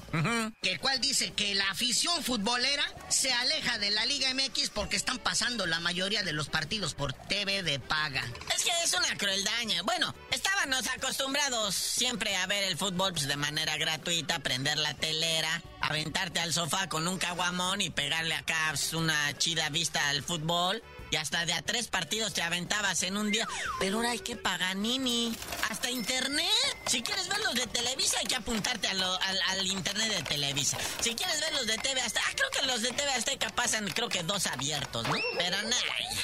que 0.63 0.73
el 0.73 0.81
cual 0.81 1.01
dice 1.01 1.33
que 1.33 1.55
la 1.55 1.71
afición 1.71 2.23
futbolera 2.23 2.85
se 3.09 3.33
aleja 3.33 3.79
de 3.79 3.91
la 3.91 4.07
Liga 4.07 4.33
MX 4.33 4.71
porque 4.71 4.97
están 4.97 5.19
pasando 5.19 5.67
la 5.67 5.81
mayoría 5.81 6.23
de 6.23 6.33
los 6.33 6.49
partidos 6.49 6.95
por 6.95 7.13
TV 7.13 7.63
de 7.63 7.79
paga. 7.79 8.25
Es 8.55 8.65
que 8.65 8.71
es 8.85 8.93
una 8.95 9.17
crueldaña. 9.17 9.83
Bueno, 9.83 10.15
estábamos 10.31 10.87
acostumbrados 10.89 11.75
siempre 11.75 12.37
a 12.37 12.47
ver 12.47 12.65
el 12.65 12.77
fútbol 12.77 13.13
pues, 13.13 13.27
de 13.27 13.37
manera 13.37 13.77
gratuita, 13.77 14.39
prender 14.39 14.79
la 14.79 14.95
telera, 14.95 15.63
aventarte 15.81 16.41
al 16.41 16.53
sofá 16.53 16.89
con 16.89 17.07
un 17.09 17.19
caguamón 17.19 17.81
y 17.81 17.91
pegarle 17.91 18.35
acá 18.35 18.69
pues, 18.71 18.93
una 18.95 19.37
chida 19.39 19.69
vista 19.69 20.09
al 20.09 20.23
fútbol. 20.23 20.83
Y 21.11 21.17
hasta 21.17 21.47
de 21.47 21.53
a 21.53 21.63
tres 21.63 21.87
partidos 21.87 22.35
te 22.35 22.43
aventabas 22.43 23.05
en 23.05 23.17
un 23.17 23.31
día. 23.31 23.47
Pero 23.79 23.99
ahora 23.99 24.11
hay 24.11 24.19
que 24.19 24.35
pagar, 24.35 24.75
Nini. 24.75 25.33
Hasta 25.71 25.89
internet. 25.89 26.49
Si 26.87 27.03
quieres 27.03 27.29
ver 27.29 27.39
los 27.41 27.55
de 27.55 27.67
Televisa, 27.67 28.19
hay 28.21 28.27
que 28.27 28.37
apuntarte 28.37 28.87
a 28.89 28.95
lo- 28.95 29.21
al, 29.23 29.41
al 29.49 29.67
internet 29.67 30.09
de 30.17 30.23
Televisa. 30.23 30.77
Si 31.01 31.15
quieres 31.15 31.41
ver 31.41 31.53
los 31.55 31.67
de 31.67 31.77
TV 31.79 32.01
Azteca, 32.01 32.25
ah, 32.29 32.33
creo 32.37 32.51
que 32.51 32.67
los 32.67 32.83
de 32.83 32.91
TV 32.93 33.11
Azteca 33.13 33.49
pasan, 33.51 33.89
creo 33.91 34.09
que 34.09 34.23
dos 34.23 34.47
abiertos, 34.47 35.07
¿no? 35.09 35.15
Pero 35.39 35.57
nada. 35.63 35.83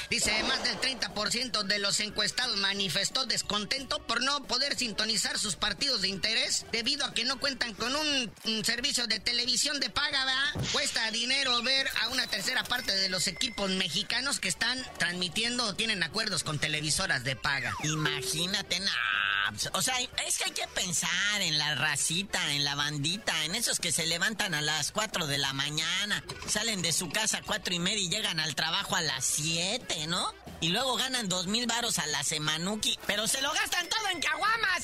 Dice, 0.09 0.43
más 0.43 0.63
del 0.63 0.79
30% 0.79 1.63
de 1.63 1.79
los 1.79 1.99
encuestados 1.99 2.57
manifestó 2.57 3.25
descontento 3.25 4.05
por 4.05 4.21
no 4.21 4.43
poder 4.47 4.77
sintonizar 4.77 5.37
sus 5.39 5.55
partidos 5.55 6.01
de 6.01 6.09
interés 6.09 6.65
debido 6.71 7.05
a 7.05 7.13
que 7.13 7.25
no 7.25 7.39
cuentan 7.39 7.73
con 7.73 7.95
un, 7.95 8.31
un 8.45 8.65
servicio 8.65 9.07
de 9.07 9.19
televisión 9.19 9.79
de 9.79 9.89
paga, 9.89 10.25
¿verdad? 10.25 10.69
Cuesta 10.71 11.09
dinero 11.11 11.61
ver 11.63 11.89
a 12.01 12.09
una 12.09 12.27
tercera 12.27 12.63
parte 12.63 12.95
de 12.95 13.09
los 13.09 13.27
equipos 13.27 13.69
mexicanos 13.71 14.39
que 14.39 14.49
están 14.49 14.81
transmitiendo 14.99 15.65
o 15.65 15.73
tienen 15.75 16.03
acuerdos 16.03 16.43
con 16.43 16.59
televisoras 16.59 17.23
de 17.23 17.35
paga. 17.35 17.73
Imagínate, 17.83 18.77
pues, 18.77 18.91
O 19.73 19.81
sea, 19.81 19.95
es 20.25 20.37
que 20.37 20.45
hay 20.45 20.51
que 20.51 20.67
pensar 20.67 21.41
en 21.41 21.57
la 21.57 21.75
racita, 21.75 22.53
en 22.53 22.63
la 22.63 22.75
bandita, 22.75 23.45
en 23.45 23.55
esos 23.55 23.79
que 23.79 23.91
se 23.91 24.05
levantan 24.05 24.53
a 24.53 24.61
las 24.61 24.91
4 24.91 25.27
de 25.27 25.37
la 25.37 25.53
mañana, 25.53 26.23
salen 26.47 26.81
de 26.81 26.93
su 26.93 27.09
casa 27.09 27.39
a 27.39 27.41
cuatro 27.41 27.73
y 27.73 27.79
media 27.79 28.03
y 28.03 28.09
llegan 28.09 28.39
al 28.39 28.55
trabajo 28.55 28.95
a 28.95 29.01
las 29.01 29.25
7, 29.25 30.07
¿no? 30.07 30.33
Y 30.61 30.69
luego 30.69 30.95
ganan 30.95 31.27
dos 31.27 31.47
mil 31.47 31.65
varos 31.67 31.99
a 31.99 32.05
la 32.07 32.23
semanuki, 32.23 32.97
pero 33.07 33.27
se 33.27 33.41
lo 33.41 33.51
gastan 33.51 33.87
todo 33.89 34.07
en 34.11 34.21
caguamas. 34.21 34.83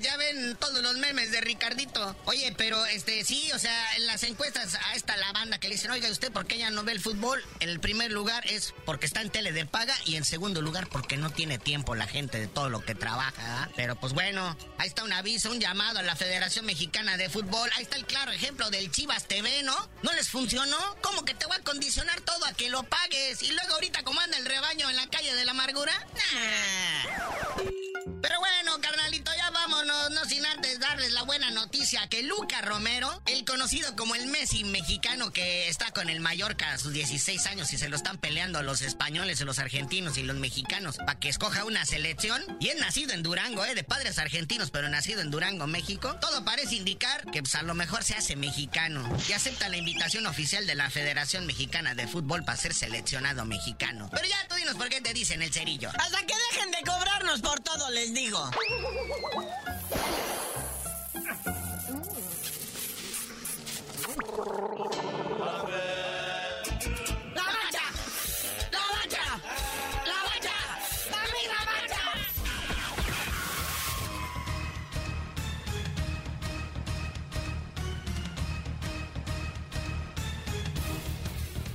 Ya, 0.00 0.16
ven 0.16 0.56
todos 0.56 0.82
los 0.82 0.96
memes 0.96 1.30
de 1.30 1.42
Ricardito. 1.42 2.16
Oye, 2.24 2.54
pero 2.56 2.84
este 2.86 3.22
sí, 3.22 3.52
o 3.52 3.58
sea, 3.58 3.96
en 3.96 4.06
las 4.06 4.22
encuestas 4.22 4.76
a 4.76 4.94
esta 4.94 5.14
la 5.18 5.30
banda 5.32 5.58
que 5.58 5.68
le 5.68 5.74
dicen, 5.74 5.90
oiga, 5.90 6.08
¿usted 6.10 6.32
por 6.32 6.46
qué 6.46 6.56
ya 6.56 6.70
no 6.70 6.84
ve 6.84 6.92
el 6.92 7.00
fútbol? 7.00 7.44
En 7.60 7.68
el 7.68 7.80
primer 7.80 8.10
lugar 8.10 8.46
es 8.50 8.74
porque 8.86 9.04
está 9.04 9.20
en 9.20 9.28
tele 9.28 9.52
de 9.52 9.66
paga 9.66 9.94
y 10.06 10.16
en 10.16 10.24
segundo 10.24 10.62
lugar 10.62 10.88
porque 10.88 11.18
no 11.18 11.28
tiene 11.30 11.58
tiempo 11.58 11.94
la 11.94 12.06
gente 12.06 12.40
de 12.40 12.48
todo 12.48 12.70
lo 12.70 12.82
que 12.82 12.94
trabaja. 12.94 13.34
¿ah? 13.38 13.68
Pero 13.76 13.94
pues 13.96 14.14
bueno, 14.14 14.56
ahí 14.78 14.88
está 14.88 15.04
un 15.04 15.12
aviso, 15.12 15.50
un 15.50 15.60
llamado 15.60 15.98
a 15.98 16.02
la 16.02 16.16
Federación 16.16 16.64
Mexicana 16.64 17.18
de 17.18 17.28
Fútbol. 17.28 17.70
Ahí 17.76 17.82
está 17.82 17.96
el 17.96 18.06
claro 18.06 18.32
ejemplo 18.32 18.70
del 18.70 18.90
Chivas 18.90 19.28
TV, 19.28 19.62
¿no? 19.64 19.76
¿No 20.02 20.12
les 20.14 20.30
funcionó? 20.30 20.78
¿Cómo 21.02 21.26
que 21.26 21.34
te 21.34 21.46
va 21.46 21.56
a 21.56 21.60
condicionar 21.60 22.22
todo 22.22 22.46
a 22.46 22.54
que 22.54 22.70
lo 22.70 22.84
pagues? 22.84 23.42
Y 23.42 23.52
luego 23.52 23.74
ahorita 23.74 24.02
como 24.02 24.20
anda 24.20 24.38
el 24.38 24.46
rebaño 24.46 24.88
en 24.88 24.96
la 24.96 25.06
calle 25.08 25.34
de 25.34 25.44
la 25.44 25.50
amargura. 25.50 25.92
Nah. 26.14 27.74
Pero 28.20 28.38
bueno, 28.38 28.80
carnalito, 28.80 29.30
ya 29.36 29.50
vámonos, 29.74 30.10
no 30.10 30.24
sin 30.24 30.46
antes 30.46 30.78
darles 30.78 31.12
la 31.12 31.22
buena 31.22 31.50
noticia 31.50 32.06
que 32.08 32.22
Luca 32.22 32.60
Romero, 32.60 33.22
el 33.26 33.44
conocido 33.44 33.96
como 33.96 34.14
el 34.14 34.26
Messi 34.26 34.62
mexicano 34.62 35.32
que 35.32 35.68
está 35.68 35.90
con 35.90 36.08
el 36.08 36.20
Mallorca 36.20 36.72
a 36.72 36.78
sus 36.78 36.92
16 36.92 37.46
años 37.46 37.72
y 37.72 37.78
se 37.78 37.88
lo 37.88 37.96
están 37.96 38.18
peleando 38.18 38.62
los 38.62 38.82
españoles, 38.82 39.40
los 39.40 39.58
argentinos 39.58 40.16
y 40.16 40.22
los 40.22 40.36
mexicanos 40.36 40.98
para 40.98 41.18
que 41.18 41.28
escoja 41.28 41.64
una 41.64 41.84
selección, 41.86 42.42
y 42.60 42.68
es 42.68 42.76
nacido 42.76 43.12
en 43.14 43.22
Durango, 43.22 43.64
eh, 43.64 43.74
de 43.74 43.82
padres 43.82 44.18
argentinos, 44.18 44.70
pero 44.70 44.88
nacido 44.88 45.20
en 45.20 45.30
Durango, 45.30 45.66
México, 45.66 46.14
todo 46.20 46.44
parece 46.44 46.76
indicar 46.76 47.30
que 47.32 47.42
pues, 47.42 47.54
a 47.56 47.62
lo 47.62 47.74
mejor 47.74 48.04
se 48.04 48.14
hace 48.14 48.36
mexicano 48.36 49.04
y 49.28 49.32
acepta 49.32 49.68
la 49.68 49.76
invitación 49.76 50.26
oficial 50.26 50.66
de 50.66 50.76
la 50.76 50.90
Federación 50.90 51.46
Mexicana 51.46 51.94
de 51.94 52.06
Fútbol 52.06 52.44
para 52.44 52.58
ser 52.58 52.74
seleccionado 52.74 53.44
mexicano. 53.44 54.08
Pero 54.12 54.26
ya 54.26 54.36
tú 54.48 54.54
dinos 54.54 54.76
por 54.76 54.88
qué 54.88 55.00
te 55.00 55.12
dicen 55.12 55.42
el 55.42 55.52
cerillo. 55.52 55.90
Hasta 55.98 56.24
que 56.26 56.34
dejen 56.52 56.70
de 56.70 56.82
cobrarnos 56.82 57.40
por 57.40 57.60
todo, 57.60 57.90
les 57.90 58.14
digo. 58.14 58.50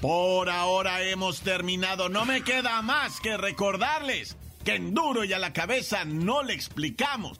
Por 0.01 0.49
ahora 0.49 1.03
hemos 1.03 1.41
terminado. 1.41 2.09
No 2.09 2.25
me 2.25 2.41
queda 2.41 2.81
más 2.81 3.19
que 3.19 3.35
recordarles 3.37 4.37
porque 4.59 4.75
en 4.75 4.93
duro 4.93 5.23
y 5.23 5.33
a 5.33 5.39
la 5.39 5.53
cabeza 5.53 6.05
no 6.05 6.43
le 6.43 6.53
explicamos 6.53 7.39